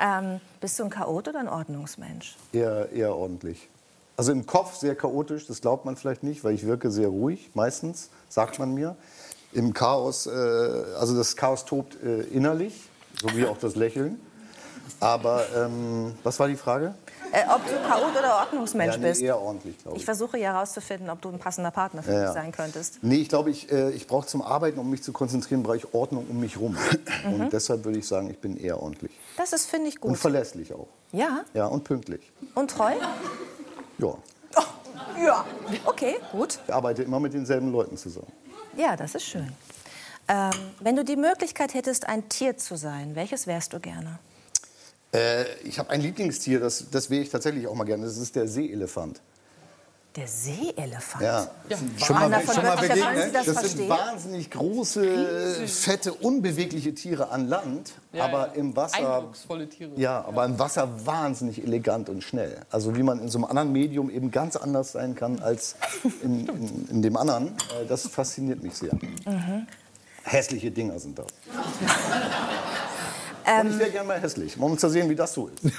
Ähm, 0.00 0.40
bist 0.60 0.78
du 0.78 0.84
ein 0.84 0.90
Chaot 0.90 1.28
oder 1.28 1.40
ein 1.40 1.48
Ordnungsmensch? 1.48 2.36
Eher, 2.52 2.90
eher 2.92 3.14
ordentlich. 3.14 3.68
Also 4.16 4.32
im 4.32 4.46
Kopf 4.46 4.76
sehr 4.76 4.94
chaotisch, 4.94 5.46
das 5.46 5.60
glaubt 5.60 5.84
man 5.84 5.96
vielleicht 5.96 6.22
nicht, 6.22 6.42
weil 6.42 6.54
ich 6.54 6.66
wirke 6.66 6.90
sehr 6.90 7.08
ruhig, 7.08 7.50
meistens, 7.54 8.08
sagt 8.28 8.58
man 8.58 8.72
mir. 8.72 8.96
Im 9.52 9.74
Chaos, 9.74 10.26
äh, 10.26 10.30
also 10.30 11.16
das 11.16 11.36
Chaos 11.36 11.64
tobt 11.64 12.02
äh, 12.02 12.22
innerlich, 12.22 12.88
so 13.20 13.34
wie 13.36 13.46
auch 13.46 13.58
das 13.58 13.76
Lächeln. 13.76 14.20
Aber 15.00 15.44
ähm, 15.54 16.14
was 16.22 16.38
war 16.40 16.48
die 16.48 16.56
Frage? 16.56 16.94
Äh, 17.36 17.44
ob 17.54 17.62
du 17.66 17.72
Chaot 17.86 18.16
oder 18.18 18.36
Ordnungsmensch 18.38 18.94
Ja, 18.94 18.98
nee, 18.98 19.08
bist? 19.08 19.20
eher 19.20 19.38
ordentlich, 19.38 19.76
glaube 19.82 19.96
Ich 19.96 20.02
ich. 20.02 20.04
versuche 20.06 20.38
ja 20.38 20.54
herauszufinden, 20.54 21.10
ob 21.10 21.20
du 21.20 21.28
ein 21.28 21.38
passender 21.38 21.70
Partner 21.70 22.02
für 22.02 22.12
mich 22.12 22.20
ja. 22.20 22.32
sein 22.32 22.50
könntest. 22.50 22.98
Nee, 23.02 23.16
ich 23.16 23.28
glaube, 23.28 23.50
ich, 23.50 23.70
äh, 23.70 23.90
ich 23.90 24.06
brauche 24.06 24.26
zum 24.26 24.40
Arbeiten, 24.40 24.78
um 24.78 24.88
mich 24.88 25.02
zu 25.02 25.12
konzentrieren, 25.12 25.62
brauche 25.62 25.76
ich 25.76 25.92
Ordnung 25.92 26.26
um 26.30 26.40
mich 26.40 26.58
rum. 26.58 26.78
Mhm. 27.26 27.40
Und 27.42 27.52
deshalb 27.52 27.84
würde 27.84 27.98
ich 27.98 28.08
sagen, 28.08 28.30
ich 28.30 28.38
bin 28.38 28.56
eher 28.56 28.80
ordentlich. 28.82 29.12
Das 29.36 29.52
ist, 29.52 29.66
finde 29.66 29.88
ich, 29.88 30.02
Und 30.02 30.12
gut. 30.12 30.18
verlässlich 30.18 30.72
auch. 30.72 30.86
Ja? 31.12 31.44
Ja, 31.52 31.66
und 31.66 31.84
pünktlich. 31.84 32.32
Und 32.54 32.70
treu? 32.70 32.92
Ja. 33.98 34.14
Ja. 35.22 35.44
Okay, 35.84 36.16
gut. 36.32 36.58
Ich 36.66 36.72
arbeite 36.72 37.02
immer 37.02 37.20
mit 37.20 37.34
denselben 37.34 37.70
Leuten 37.70 37.96
zusammen. 37.98 38.32
Ja, 38.76 38.96
das 38.96 39.14
ist 39.14 39.24
schön. 39.24 39.52
Ähm, 40.28 40.50
wenn 40.80 40.96
du 40.96 41.04
die 41.04 41.16
Möglichkeit 41.16 41.74
hättest, 41.74 42.08
ein 42.08 42.28
Tier 42.28 42.56
zu 42.56 42.76
sein, 42.76 43.14
welches 43.14 43.46
wärst 43.46 43.72
du 43.74 43.80
gerne? 43.80 44.18
Äh, 45.16 45.44
ich 45.64 45.78
habe 45.78 45.90
ein 45.90 46.00
Lieblingstier, 46.00 46.60
das, 46.60 46.84
das 46.90 47.08
wäre 47.10 47.22
ich 47.22 47.30
tatsächlich 47.30 47.66
auch 47.66 47.74
mal 47.74 47.84
gerne. 47.84 48.04
Das 48.04 48.16
ist 48.18 48.36
der 48.36 48.46
Seeelefant. 48.46 49.20
Der 50.14 50.26
Seeelefant. 50.26 51.22
Ja. 51.22 51.46
Schon 52.02 52.16
mal, 52.16 52.42
schon 52.42 52.62
mal 52.64 52.74
ja 52.74 52.76
begegnet? 52.76 53.34
das 53.34 53.46
Das 53.46 53.54
verstehen. 53.58 53.76
sind 53.76 53.88
wahnsinnig 53.90 54.50
große, 54.50 55.66
fette, 55.68 56.14
unbewegliche 56.14 56.94
Tiere 56.94 57.28
an 57.30 57.48
Land, 57.48 57.92
aber 58.18 58.54
im 58.54 58.74
Wasser. 58.74 58.96
Eindrucksvolle 59.18 59.68
Tiere. 59.68 59.90
Ja, 59.96 60.24
aber 60.24 60.46
im 60.46 60.58
Wasser 60.58 60.88
wahnsinnig 61.04 61.62
elegant 61.62 62.08
und 62.08 62.22
schnell. 62.22 62.60
Also 62.70 62.96
wie 62.96 63.02
man 63.02 63.20
in 63.20 63.28
so 63.28 63.36
einem 63.38 63.44
anderen 63.44 63.72
Medium 63.72 64.08
eben 64.08 64.30
ganz 64.30 64.56
anders 64.56 64.92
sein 64.92 65.14
kann 65.14 65.40
als 65.40 65.76
in, 66.22 66.46
in, 66.48 66.88
in 66.90 67.02
dem 67.02 67.16
anderen. 67.18 67.48
Äh, 67.48 67.86
Das 67.86 68.06
fasziniert 68.08 68.62
mich 68.62 68.74
sehr. 68.74 68.92
Hässliche 70.24 70.70
Dinger 70.70 70.98
sind 70.98 71.18
das. 71.18 71.26
und 73.60 73.70
ich 73.70 73.78
wäre 73.78 73.90
gerne 73.90 74.08
mal 74.08 74.20
hässlich, 74.20 74.58
um 74.58 74.76
zu 74.76 74.88
sehen, 74.88 75.08
wie 75.08 75.14
das 75.14 75.32
so 75.32 75.48
ist. 75.48 75.62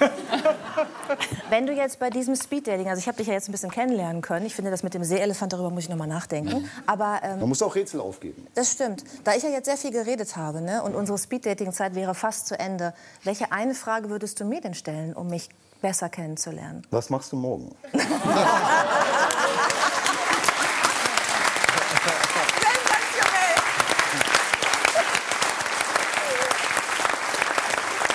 Wenn 1.49 1.65
du 1.67 1.73
jetzt 1.73 1.99
bei 1.99 2.09
diesem 2.09 2.35
Speeddating, 2.35 2.87
also 2.89 2.99
ich 2.99 3.07
habe 3.07 3.17
dich 3.17 3.27
ja 3.27 3.33
jetzt 3.33 3.49
ein 3.49 3.51
bisschen 3.51 3.71
kennenlernen 3.71 4.21
können, 4.21 4.45
ich 4.45 4.55
finde 4.55 4.71
das 4.71 4.83
mit 4.83 4.93
dem 4.93 5.03
Seeelefant, 5.03 5.53
darüber 5.53 5.69
muss 5.69 5.83
ich 5.83 5.89
noch 5.89 5.97
mal 5.97 6.07
nachdenken, 6.07 6.69
aber 6.85 7.19
ähm, 7.23 7.39
Man 7.39 7.49
muss 7.49 7.61
auch 7.61 7.75
Rätsel 7.75 7.99
aufgeben. 8.01 8.45
das 8.55 8.71
stimmt. 8.71 9.03
Da 9.23 9.33
ich 9.35 9.43
ja 9.43 9.49
jetzt 9.49 9.65
sehr 9.65 9.77
viel 9.77 9.91
geredet 9.91 10.35
habe 10.35 10.61
ne, 10.61 10.81
und 10.83 10.95
unsere 10.95 11.17
Speeddating-Zeit 11.17 11.95
wäre 11.95 12.15
fast 12.15 12.47
zu 12.47 12.57
Ende, 12.59 12.93
welche 13.23 13.51
eine 13.51 13.73
Frage 13.75 14.09
würdest 14.09 14.39
du 14.39 14.45
mir 14.45 14.61
denn 14.61 14.73
stellen, 14.73 15.13
um 15.13 15.27
mich 15.27 15.49
besser 15.81 16.09
kennenzulernen? 16.09 16.83
Was 16.89 17.09
machst 17.09 17.31
du 17.31 17.35
morgen? 17.37 17.75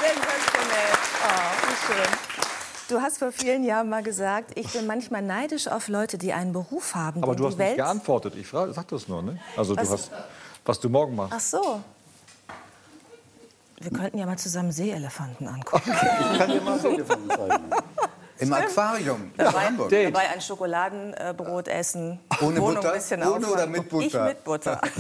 Sensationell. 0.01 0.93
Oh, 1.23 1.69
wie 1.69 1.77
schön. 1.87 2.19
Du 2.93 3.01
hast 3.01 3.17
vor 3.17 3.33
vielen 3.33 3.65
Jahren 3.65 3.89
mal 3.89 4.03
gesagt, 4.03 4.51
ich 4.55 4.71
bin 4.71 4.87
manchmal 4.87 5.23
neidisch 5.23 5.67
auf 5.67 5.89
Leute, 5.89 6.19
die 6.19 6.35
einen 6.35 6.53
Beruf 6.53 6.95
haben. 6.95 7.23
Aber 7.23 7.35
du 7.35 7.47
hast 7.47 7.55
die 7.55 7.59
nicht 7.61 7.69
Welt... 7.69 7.77
geantwortet. 7.79 8.35
Ich 8.37 8.47
frage, 8.47 8.75
sag 8.75 8.87
das 8.89 9.09
nur, 9.09 9.23
ne? 9.23 9.39
Also 9.57 9.75
Was? 9.75 9.89
du 9.89 9.95
hast, 9.95 10.11
was 10.67 10.79
du 10.79 10.91
morgen 10.91 11.17
machst. 11.17 11.33
Ach 11.35 11.41
so. 11.41 11.81
Wir 13.81 13.91
könnten 13.93 14.19
ja 14.19 14.27
mal 14.27 14.37
zusammen 14.37 14.73
Seeelefanten 14.73 15.49
angucken. 15.49 15.91
Ich 15.91 16.39
kann 16.39 16.51
dir 16.51 16.61
mal 16.61 16.79
Seeelefanten 16.79 17.31
zeigen. 17.31 17.65
Im 18.43 18.53
Aquarium 18.53 19.23
in 19.23 19.33
Dabei, 19.37 19.67
Hamburg. 19.67 19.91
dabei 19.91 20.29
ein 20.31 20.41
Schokoladenbrot 20.41 21.69
essen. 21.69 22.19
Ohne 22.41 22.61
Wohnung 22.61 22.75
Butter? 22.77 22.93
Ein 22.93 22.99
bisschen 22.99 23.23
Ohne 23.23 23.47
oder 23.47 23.67
mit 23.67 23.89
Butter? 23.89 24.07
Ich 24.07 24.35
mit 24.35 24.45
Butter. 24.45 24.81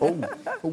Oh, 0.00 0.14
oh. 0.62 0.72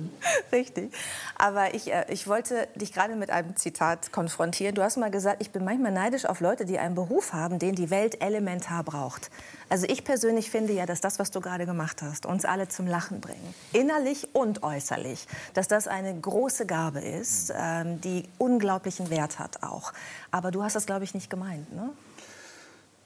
Richtig. 0.51 0.91
Aber 1.37 1.73
ich, 1.73 1.91
äh, 1.91 2.05
ich 2.09 2.27
wollte 2.27 2.67
dich 2.75 2.93
gerade 2.93 3.15
mit 3.15 3.29
einem 3.29 3.55
Zitat 3.55 4.11
konfrontieren. 4.11 4.75
Du 4.75 4.83
hast 4.83 4.97
mal 4.97 5.11
gesagt, 5.11 5.37
ich 5.41 5.51
bin 5.51 5.63
manchmal 5.63 5.91
neidisch 5.91 6.25
auf 6.25 6.39
Leute, 6.41 6.65
die 6.65 6.79
einen 6.79 6.95
Beruf 6.95 7.33
haben, 7.33 7.59
den 7.59 7.75
die 7.75 7.89
Welt 7.89 8.21
elementar 8.21 8.83
braucht. 8.83 9.29
Also 9.71 9.85
ich 9.87 10.03
persönlich 10.03 10.51
finde 10.51 10.73
ja, 10.73 10.85
dass 10.85 10.99
das, 10.99 11.17
was 11.17 11.31
du 11.31 11.39
gerade 11.39 11.65
gemacht 11.65 12.01
hast, 12.01 12.25
uns 12.25 12.43
alle 12.43 12.67
zum 12.67 12.87
Lachen 12.87 13.21
bringen, 13.21 13.55
innerlich 13.71 14.27
und 14.33 14.63
äußerlich, 14.63 15.25
dass 15.53 15.69
das 15.69 15.87
eine 15.87 16.13
große 16.13 16.65
Gabe 16.65 16.99
ist, 16.99 17.53
ähm, 17.55 18.01
die 18.01 18.25
unglaublichen 18.37 19.09
Wert 19.09 19.39
hat 19.39 19.63
auch. 19.63 19.93
Aber 20.29 20.51
du 20.51 20.61
hast 20.61 20.75
das, 20.75 20.85
glaube 20.85 21.05
ich, 21.05 21.13
nicht 21.13 21.29
gemeint, 21.29 21.73
ne? 21.73 21.89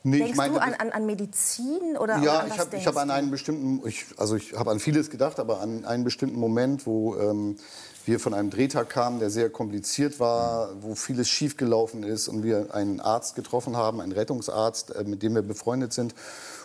Nee, 0.01 0.17
Denkst 0.17 0.31
ich 0.31 0.37
meinte, 0.37 0.59
du 0.59 0.63
an, 0.63 0.73
an, 0.73 0.91
an 0.91 1.05
Medizin 1.05 1.97
oder 1.99 2.17
Ja, 2.17 2.39
an 2.39 2.47
ich 2.47 2.53
was 2.53 2.59
habe 2.59 2.85
hab 2.85 2.97
an 2.97 3.11
einen 3.11 3.29
bestimmten, 3.29 3.87
ich, 3.87 4.05
also 4.17 4.35
ich 4.35 4.53
habe 4.53 4.71
an 4.71 4.79
vieles 4.79 5.11
gedacht, 5.11 5.39
aber 5.39 5.61
an 5.61 5.85
einen 5.85 6.03
bestimmten 6.03 6.39
Moment, 6.39 6.87
wo 6.87 7.15
ähm, 7.15 7.57
wir 8.05 8.19
von 8.19 8.33
einem 8.33 8.49
Drehtag 8.49 8.89
kamen, 8.89 9.19
der 9.19 9.29
sehr 9.29 9.49
kompliziert 9.49 10.19
war, 10.19 10.69
wo 10.81 10.95
vieles 10.95 11.27
schiefgelaufen 11.27 12.03
ist 12.03 12.27
und 12.27 12.43
wir 12.43 12.73
einen 12.73 12.99
Arzt 12.99 13.35
getroffen 13.35 13.77
haben, 13.77 14.01
einen 14.01 14.11
Rettungsarzt, 14.11 14.95
äh, 14.95 15.03
mit 15.03 15.23
dem 15.23 15.35
wir 15.35 15.41
befreundet 15.41 15.93
sind. 15.93 16.13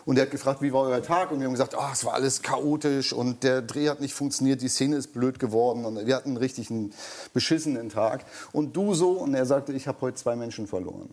Und 0.06 0.16
der 0.16 0.24
hat 0.24 0.30
gefragt, 0.30 0.62
wie 0.62 0.72
war 0.72 0.82
euer 0.82 1.02
Tag? 1.02 1.30
Und 1.30 1.40
wir 1.40 1.46
haben 1.46 1.52
gesagt, 1.52 1.74
ah, 1.76 1.90
es 1.92 2.04
war 2.04 2.14
alles 2.14 2.42
chaotisch 2.42 3.12
und 3.12 3.42
der 3.42 3.62
Dreh 3.62 3.88
hat 3.88 4.00
nicht 4.00 4.14
funktioniert, 4.14 4.62
die 4.62 4.68
Szene 4.68 4.96
ist 4.96 5.12
blöd 5.12 5.38
geworden 5.38 5.84
und 5.84 6.06
wir 6.06 6.16
hatten 6.16 6.30
einen 6.30 6.36
richtigen 6.38 6.92
beschissenen 7.34 7.88
Tag. 7.90 8.24
Und 8.52 8.76
du 8.76 8.94
so? 8.94 9.12
Und 9.12 9.34
er 9.34 9.46
sagte, 9.46 9.72
ich 9.72 9.86
habe 9.88 10.00
heute 10.00 10.16
zwei 10.16 10.36
Menschen 10.36 10.66
verloren. 10.66 11.10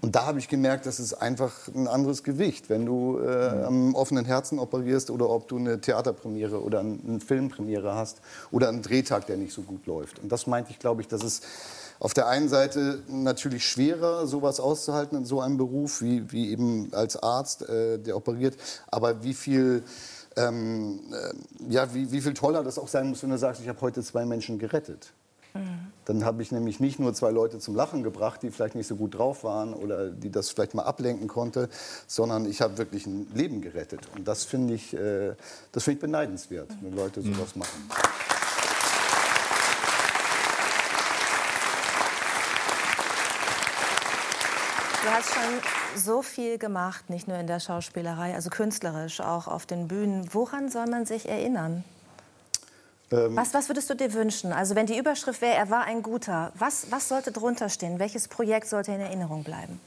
Und 0.00 0.14
da 0.14 0.26
habe 0.26 0.38
ich 0.38 0.46
gemerkt, 0.46 0.86
das 0.86 1.00
ist 1.00 1.14
einfach 1.14 1.52
ein 1.74 1.88
anderes 1.88 2.22
Gewicht, 2.22 2.70
wenn 2.70 2.86
du 2.86 3.18
äh, 3.18 3.64
am 3.64 3.96
offenen 3.96 4.24
Herzen 4.24 4.60
operierst 4.60 5.10
oder 5.10 5.28
ob 5.28 5.48
du 5.48 5.56
eine 5.58 5.80
Theaterpremiere 5.80 6.62
oder 6.62 6.78
ein- 6.80 7.00
eine 7.04 7.18
Filmpremiere 7.20 7.94
hast 7.96 8.18
oder 8.52 8.68
einen 8.68 8.82
Drehtag, 8.82 9.26
der 9.26 9.36
nicht 9.36 9.52
so 9.52 9.62
gut 9.62 9.86
läuft. 9.86 10.20
Und 10.20 10.30
das 10.30 10.46
meinte 10.46 10.70
ich, 10.70 10.78
glaube 10.78 11.02
ich, 11.02 11.08
dass 11.08 11.24
es 11.24 11.40
auf 12.00 12.14
der 12.14 12.26
einen 12.26 12.48
Seite 12.48 13.02
natürlich 13.08 13.64
schwerer, 13.64 14.26
sowas 14.26 14.58
auszuhalten 14.58 15.18
in 15.18 15.24
so 15.24 15.40
einem 15.40 15.56
Beruf, 15.56 16.02
wie, 16.02 16.32
wie 16.32 16.50
eben 16.50 16.92
als 16.92 17.22
Arzt, 17.22 17.62
äh, 17.68 17.98
der 17.98 18.16
operiert, 18.16 18.56
aber 18.88 19.22
wie 19.22 19.34
viel... 19.34 19.84
Ähm, 20.36 21.00
äh, 21.12 21.72
ja, 21.72 21.92
wie, 21.92 22.12
wie 22.12 22.20
viel 22.20 22.34
toller 22.34 22.62
das 22.62 22.78
auch 22.78 22.86
sein 22.86 23.08
muss, 23.08 23.20
wenn 23.24 23.30
du 23.30 23.38
sagst, 23.38 23.60
ich 23.60 23.68
habe 23.68 23.80
heute 23.80 24.00
zwei 24.00 24.24
Menschen 24.24 24.60
gerettet. 24.60 25.12
Dann 26.04 26.24
habe 26.24 26.42
ich 26.42 26.52
nämlich 26.52 26.80
nicht 26.80 26.98
nur 26.98 27.12
zwei 27.14 27.30
Leute 27.30 27.58
zum 27.58 27.74
Lachen 27.74 28.02
gebracht, 28.02 28.42
die 28.42 28.50
vielleicht 28.50 28.74
nicht 28.74 28.86
so 28.86 28.96
gut 28.96 29.18
drauf 29.18 29.44
waren 29.44 29.74
oder 29.74 30.10
die 30.10 30.30
das 30.30 30.50
vielleicht 30.50 30.74
mal 30.74 30.84
ablenken 30.84 31.28
konnte, 31.28 31.68
sondern 32.06 32.46
ich 32.46 32.60
habe 32.60 32.78
wirklich 32.78 33.06
ein 33.06 33.26
Leben 33.34 33.60
gerettet. 33.60 34.00
Und 34.16 34.26
das 34.26 34.44
finde 34.44 34.74
ich, 34.74 34.94
äh, 34.94 35.34
das 35.72 35.84
finde 35.84 35.96
ich 35.96 36.00
beneidenswert, 36.00 36.68
wenn 36.82 36.94
Leute 36.94 37.22
sowas 37.22 37.56
machen. 37.56 37.90
Du 45.02 45.08
hast 45.08 45.32
schon 45.32 45.42
so 45.96 46.20
viel 46.20 46.58
gemacht, 46.58 47.08
nicht 47.08 47.26
nur 47.26 47.38
in 47.38 47.46
der 47.46 47.58
Schauspielerei, 47.58 48.34
also 48.34 48.50
künstlerisch, 48.50 49.20
auch 49.20 49.48
auf 49.48 49.64
den 49.64 49.88
Bühnen. 49.88 50.28
Woran 50.34 50.68
soll 50.68 50.86
man 50.88 51.06
sich 51.06 51.26
erinnern? 51.26 51.84
Ähm, 53.10 53.34
Was, 53.34 53.54
was 53.54 53.70
würdest 53.70 53.88
du 53.88 53.94
dir 53.94 54.12
wünschen? 54.12 54.52
Also 54.52 54.74
wenn 54.74 54.84
die 54.84 54.98
Überschrift 54.98 55.40
wäre, 55.40 55.54
er 55.54 55.70
war 55.70 55.84
ein 55.84 56.02
Guter, 56.02 56.52
was, 56.54 56.90
was 56.90 57.08
sollte 57.08 57.32
drunter 57.32 57.70
stehen? 57.70 57.98
Welches 57.98 58.28
Projekt 58.28 58.68
sollte 58.68 58.92
in 58.92 59.00
Erinnerung 59.00 59.42
bleiben? 59.42 59.80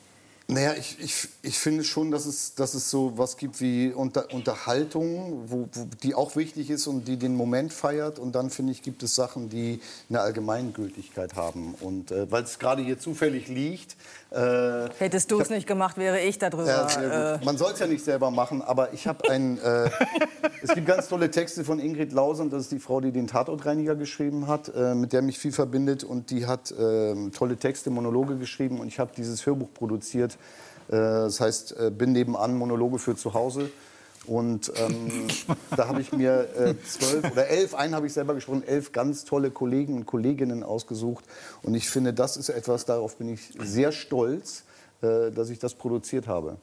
Naja, 0.48 0.74
ich, 0.78 0.98
ich, 1.00 1.30
ich 1.42 1.58
finde 1.58 1.86
schon, 1.86 2.12
dass 2.12 2.26
es, 2.26 2.54
dass 2.54 2.74
es 2.74 2.90
so 2.90 3.18
was 3.18 3.38
gibt 3.38 3.62
wie 3.62 3.92
Unter, 3.92 4.34
Unterhaltung, 4.34 5.46
wo, 5.48 5.70
wo, 5.72 5.88
die 6.04 6.16
auch 6.16 6.36
wichtig 6.36 6.70
ist 6.70 6.86
und 6.86 7.08
die 7.08 7.18
den 7.18 7.36
Moment 7.36 7.72
feiert. 7.72 8.20
Und 8.20 8.36
dann, 8.36 8.50
finde 8.50 8.74
ich, 8.74 8.82
gibt 8.82 9.04
es 9.04 9.16
Sachen, 9.16 9.50
die 9.50 9.80
eine 10.10 10.20
Allgemeingültigkeit 10.20 11.36
haben. 11.36 11.76
Und 11.80 12.12
äh, 12.12 12.30
weil 12.30 12.44
es 12.44 12.60
gerade 12.60 12.82
hier 12.82 13.00
zufällig 13.00 13.48
liegt... 13.48 13.96
Äh, 14.32 14.90
Hättest 14.98 15.32
du 15.32 15.40
es 15.40 15.50
nicht 15.50 15.68
gemacht, 15.68 15.98
wäre 15.98 16.20
ich 16.20 16.40
da 16.40 16.50
drüber. 16.50 16.68
Ja, 16.68 17.36
gut. 17.36 17.46
Man 17.46 17.58
soll 17.58 17.72
es 17.74 17.80
ja 17.80 17.88
nicht 17.88 18.04
selber 18.04 18.32
machen, 18.32 18.62
aber 18.62 18.92
ich 18.92 19.08
habe 19.08 19.30
ein. 19.30 19.60
Äh, 19.60 19.90
es 20.62 20.74
gibt 20.74 20.88
ganz 20.88 21.08
tolle 21.08 21.30
Texte 21.30 21.64
von 21.64 21.80
Ingrid 21.80 22.12
Lausand, 22.14 22.52
das 22.52 22.64
ist 22.64 22.72
die 22.72 22.80
Frau, 22.80 23.00
die 23.00 23.12
den 23.12 23.28
Tatortreiniger 23.28 23.96
geschrieben 23.96 24.48
hat, 24.48 24.72
äh, 24.76 24.96
mit 24.96 25.14
der 25.14 25.22
mich 25.22 25.38
viel 25.38 25.52
verbindet. 25.52 26.04
Und 26.04 26.32
die 26.32 26.48
hat 26.48 26.74
ähm, 26.78 27.32
tolle 27.32 27.58
Texte, 27.58 27.92
Monologe 27.92 28.38
geschrieben. 28.38 28.80
Und 28.80 28.88
ich 28.88 29.00
habe 29.00 29.12
dieses 29.16 29.46
Hörbuch 29.46 29.72
produziert. 29.74 30.33
Äh, 30.88 30.96
das 30.96 31.40
heißt, 31.40 31.78
äh, 31.78 31.92
bin 31.92 32.12
nebenan 32.12 32.58
Monologe 32.58 33.00
für 33.00 33.16
zu 33.16 33.34
Hause 33.34 33.70
Und 34.26 34.72
ähm, 34.78 35.28
da 35.76 35.88
habe 35.88 36.02
ich 36.02 36.12
mir 36.12 36.48
äh, 36.56 36.76
zwölf 36.86 37.32
oder 37.32 37.48
elf, 37.48 37.76
einen 37.76 37.96
habe 37.96 38.08
ich 38.08 38.14
selber 38.14 38.34
gesprochen, 38.34 38.64
elf 38.66 38.92
ganz 38.92 39.26
tolle 39.26 39.52
Kollegen 39.52 39.96
und 39.96 40.06
Kolleginnen 40.06 40.64
ausgesucht. 40.64 41.26
Und 41.62 41.76
ich 41.76 41.90
finde, 41.90 42.14
das 42.14 42.38
ist 42.38 42.50
etwas, 42.50 42.86
darauf 42.86 43.18
bin 43.18 43.30
ich 43.30 43.54
sehr 43.60 43.92
stolz, 43.92 44.64
äh, 45.02 45.32
dass 45.32 45.50
ich 45.50 45.60
das 45.60 45.74
produziert 45.74 46.28
habe. 46.28 46.56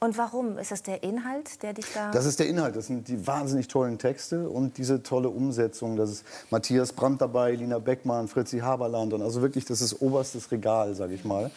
Und 0.00 0.18
warum? 0.18 0.58
Ist 0.58 0.70
das 0.70 0.82
der 0.82 1.02
Inhalt, 1.02 1.62
der 1.62 1.72
dich 1.72 1.86
da... 1.94 2.10
Das 2.10 2.26
ist 2.26 2.38
der 2.38 2.48
Inhalt, 2.48 2.76
das 2.76 2.88
sind 2.88 3.08
die 3.08 3.26
wahnsinnig 3.26 3.68
tollen 3.68 3.98
Texte 3.98 4.48
und 4.48 4.76
diese 4.76 5.02
tolle 5.02 5.30
Umsetzung. 5.30 5.96
Das 5.96 6.10
ist 6.10 6.24
Matthias 6.50 6.92
Brandt 6.92 7.22
dabei, 7.22 7.52
Lina 7.54 7.78
Beckmann, 7.78 8.28
Fritzi 8.28 8.58
Haberland 8.58 9.14
und 9.14 9.22
also 9.22 9.40
wirklich, 9.40 9.64
das 9.64 9.80
ist 9.80 10.02
oberstes 10.02 10.50
Regal, 10.52 10.94
sage 10.94 11.14
ich 11.14 11.24
mal. 11.24 11.50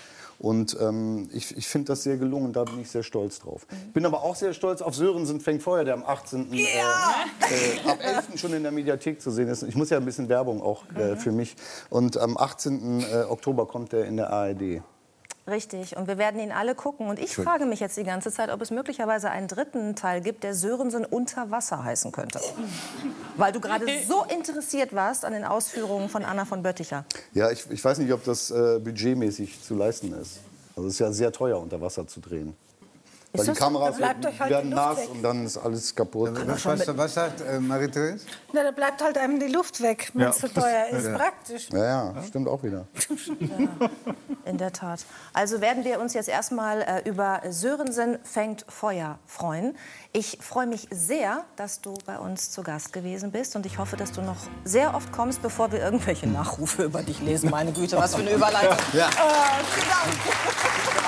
Und 0.44 0.76
ähm, 0.82 1.30
ich, 1.32 1.56
ich 1.56 1.70
finde 1.70 1.88
das 1.88 2.04
sehr 2.04 2.18
gelungen, 2.18 2.52
da 2.52 2.66
bin 2.66 2.82
ich 2.82 2.92
sehr 2.92 3.04
stolz 3.04 3.40
drauf. 3.40 3.66
Ich 3.88 3.94
bin 3.94 4.06
aber 4.06 4.24
auch 4.24 4.36
sehr 4.36 4.52
stolz 4.52 4.82
auf 4.82 4.94
Sörensen 4.94 5.40
fängt 5.40 5.64
Feuer, 5.64 5.86
der 5.86 5.94
am 5.94 6.04
18. 6.04 6.52
Äh, 6.52 6.64
äh, 6.64 7.90
ab 7.90 8.00
11. 8.02 8.38
schon 8.38 8.52
in 8.52 8.64
der 8.64 8.74
Mediathek 8.74 9.22
zu 9.22 9.32
sehen 9.32 9.48
ist. 9.48 9.64
Ich 9.64 9.76
muss 9.76 9.90
ja 9.90 10.00
ein 10.00 10.04
bisschen 10.04 10.28
Werbung 10.28 10.62
auch 10.62 10.84
äh, 10.96 11.16
für 11.16 11.32
mich. 11.32 11.56
Und 11.90 12.18
am 12.18 12.36
18. 12.38 13.04
Äh, 13.04 13.24
Oktober 13.30 13.66
kommt 13.68 13.94
er 13.94 14.04
in 14.04 14.18
der 14.18 14.34
ARD. 14.34 14.82
Richtig. 15.46 15.98
Und 15.98 16.08
wir 16.08 16.18
werden 16.18 16.40
ihn 16.40 16.52
alle 16.52 16.74
gucken. 16.74 17.08
Und 17.08 17.20
ich 17.20 17.36
frage 17.36 17.66
mich 17.66 17.80
jetzt 17.80 17.98
die 17.98 18.04
ganze 18.04 18.32
Zeit, 18.32 18.50
ob 18.50 18.62
es 18.62 18.72
möglicherweise 18.72 19.30
einen 19.30 19.48
dritten 19.48 19.96
Teil 19.96 20.22
gibt, 20.22 20.44
der 20.44 20.56
Sörensen 20.56 21.04
unter 21.06 21.52
Wasser 21.52 21.84
heißen 21.84 22.12
könnte. 22.12 22.40
Weil 23.38 23.52
du 23.52 23.60
gerade 23.60 23.86
so 24.08 24.24
interessiert 24.34 24.94
warst 24.94 25.26
an 25.26 25.34
den 25.34 25.44
Ausführungen 25.44 26.08
von 26.08 26.24
Anna 26.24 26.46
von 26.46 26.64
Bötticher. 26.64 27.06
Ja, 27.34 27.52
ich, 27.52 27.70
ich 27.70 27.84
weiß 27.84 27.98
nicht, 27.98 28.14
ob 28.14 28.24
das 28.24 28.52
äh, 28.52 28.80
budgetmäßig 28.80 29.62
zu 29.62 29.76
leisten 29.76 30.14
ist. 30.14 30.40
Also 30.76 30.88
es 30.88 30.96
ist 30.96 31.00
ja 31.00 31.12
sehr 31.12 31.32
teuer, 31.32 31.60
unter 31.60 31.82
Wasser 31.82 32.08
zu 32.08 32.20
drehen. 32.20 32.56
Weil 33.36 33.46
die 33.46 33.52
Kameras 33.54 34.00
halt 34.00 34.24
werden 34.50 34.70
die 34.70 34.76
nass 34.76 34.98
weg. 34.98 35.10
und 35.12 35.24
dann 35.24 35.46
ist 35.46 35.58
alles 35.58 35.96
kaputt. 35.96 36.32
Was, 36.46 36.66
was, 36.66 36.98
was 36.98 37.14
sagt 37.16 37.42
äh, 37.42 37.60
Marie-Therese? 37.60 38.26
Na, 38.54 38.64
da 38.64 38.70
bleibt 38.70 39.02
halt 39.04 39.18
einem 39.18 39.40
die 39.40 39.48
Luft 39.48 39.82
weg, 39.82 40.12
wenn 40.14 40.28
es 40.30 40.38
so 40.38 40.48
teuer 40.48 40.88
ist. 40.92 41.12
Praktisch. 41.12 41.70
Ja, 41.72 42.14
ja, 42.14 42.24
stimmt 42.28 42.48
auch 42.48 42.62
wieder. 42.62 42.86
In 44.46 44.58
der 44.60 44.72
Tat. 44.72 45.06
Also 45.34 45.62
werden 45.62 45.84
wir 45.84 46.00
uns 46.00 46.14
jetzt 46.14 46.30
erstmal 46.30 46.84
äh, 46.84 47.10
über 47.10 47.42
Sörensen 47.50 48.20
fängt 48.24 48.66
Feuer 48.70 49.18
freuen. 49.26 49.76
Ich 50.12 50.38
freue 50.40 50.68
mich 50.68 50.88
sehr, 50.92 51.44
dass 51.56 51.82
du 51.82 51.96
bei 52.06 52.20
uns 52.20 52.52
zu 52.52 52.62
Gast 52.62 52.94
gewesen 52.94 53.32
bist 53.32 53.56
und 53.56 53.66
ich 53.66 53.80
hoffe, 53.80 53.98
dass 53.98 54.12
du 54.12 54.22
noch 54.22 54.38
sehr 54.64 54.94
oft 54.94 55.12
kommst, 55.12 55.42
bevor 55.42 55.72
wir 55.72 55.80
irgendwelche 55.80 56.28
Nachrufe 56.28 56.84
über 56.84 57.02
dich 57.02 57.20
lesen. 57.20 57.50
Meine 57.50 57.72
Güte, 57.72 57.98
was 57.98 58.14
für 58.14 58.22
eine 58.22 58.32
Überleitung. 58.32 58.78
Ja. 58.94 59.08
Äh, 59.08 59.12
vielen 59.72 59.90
Dank. 59.90 61.03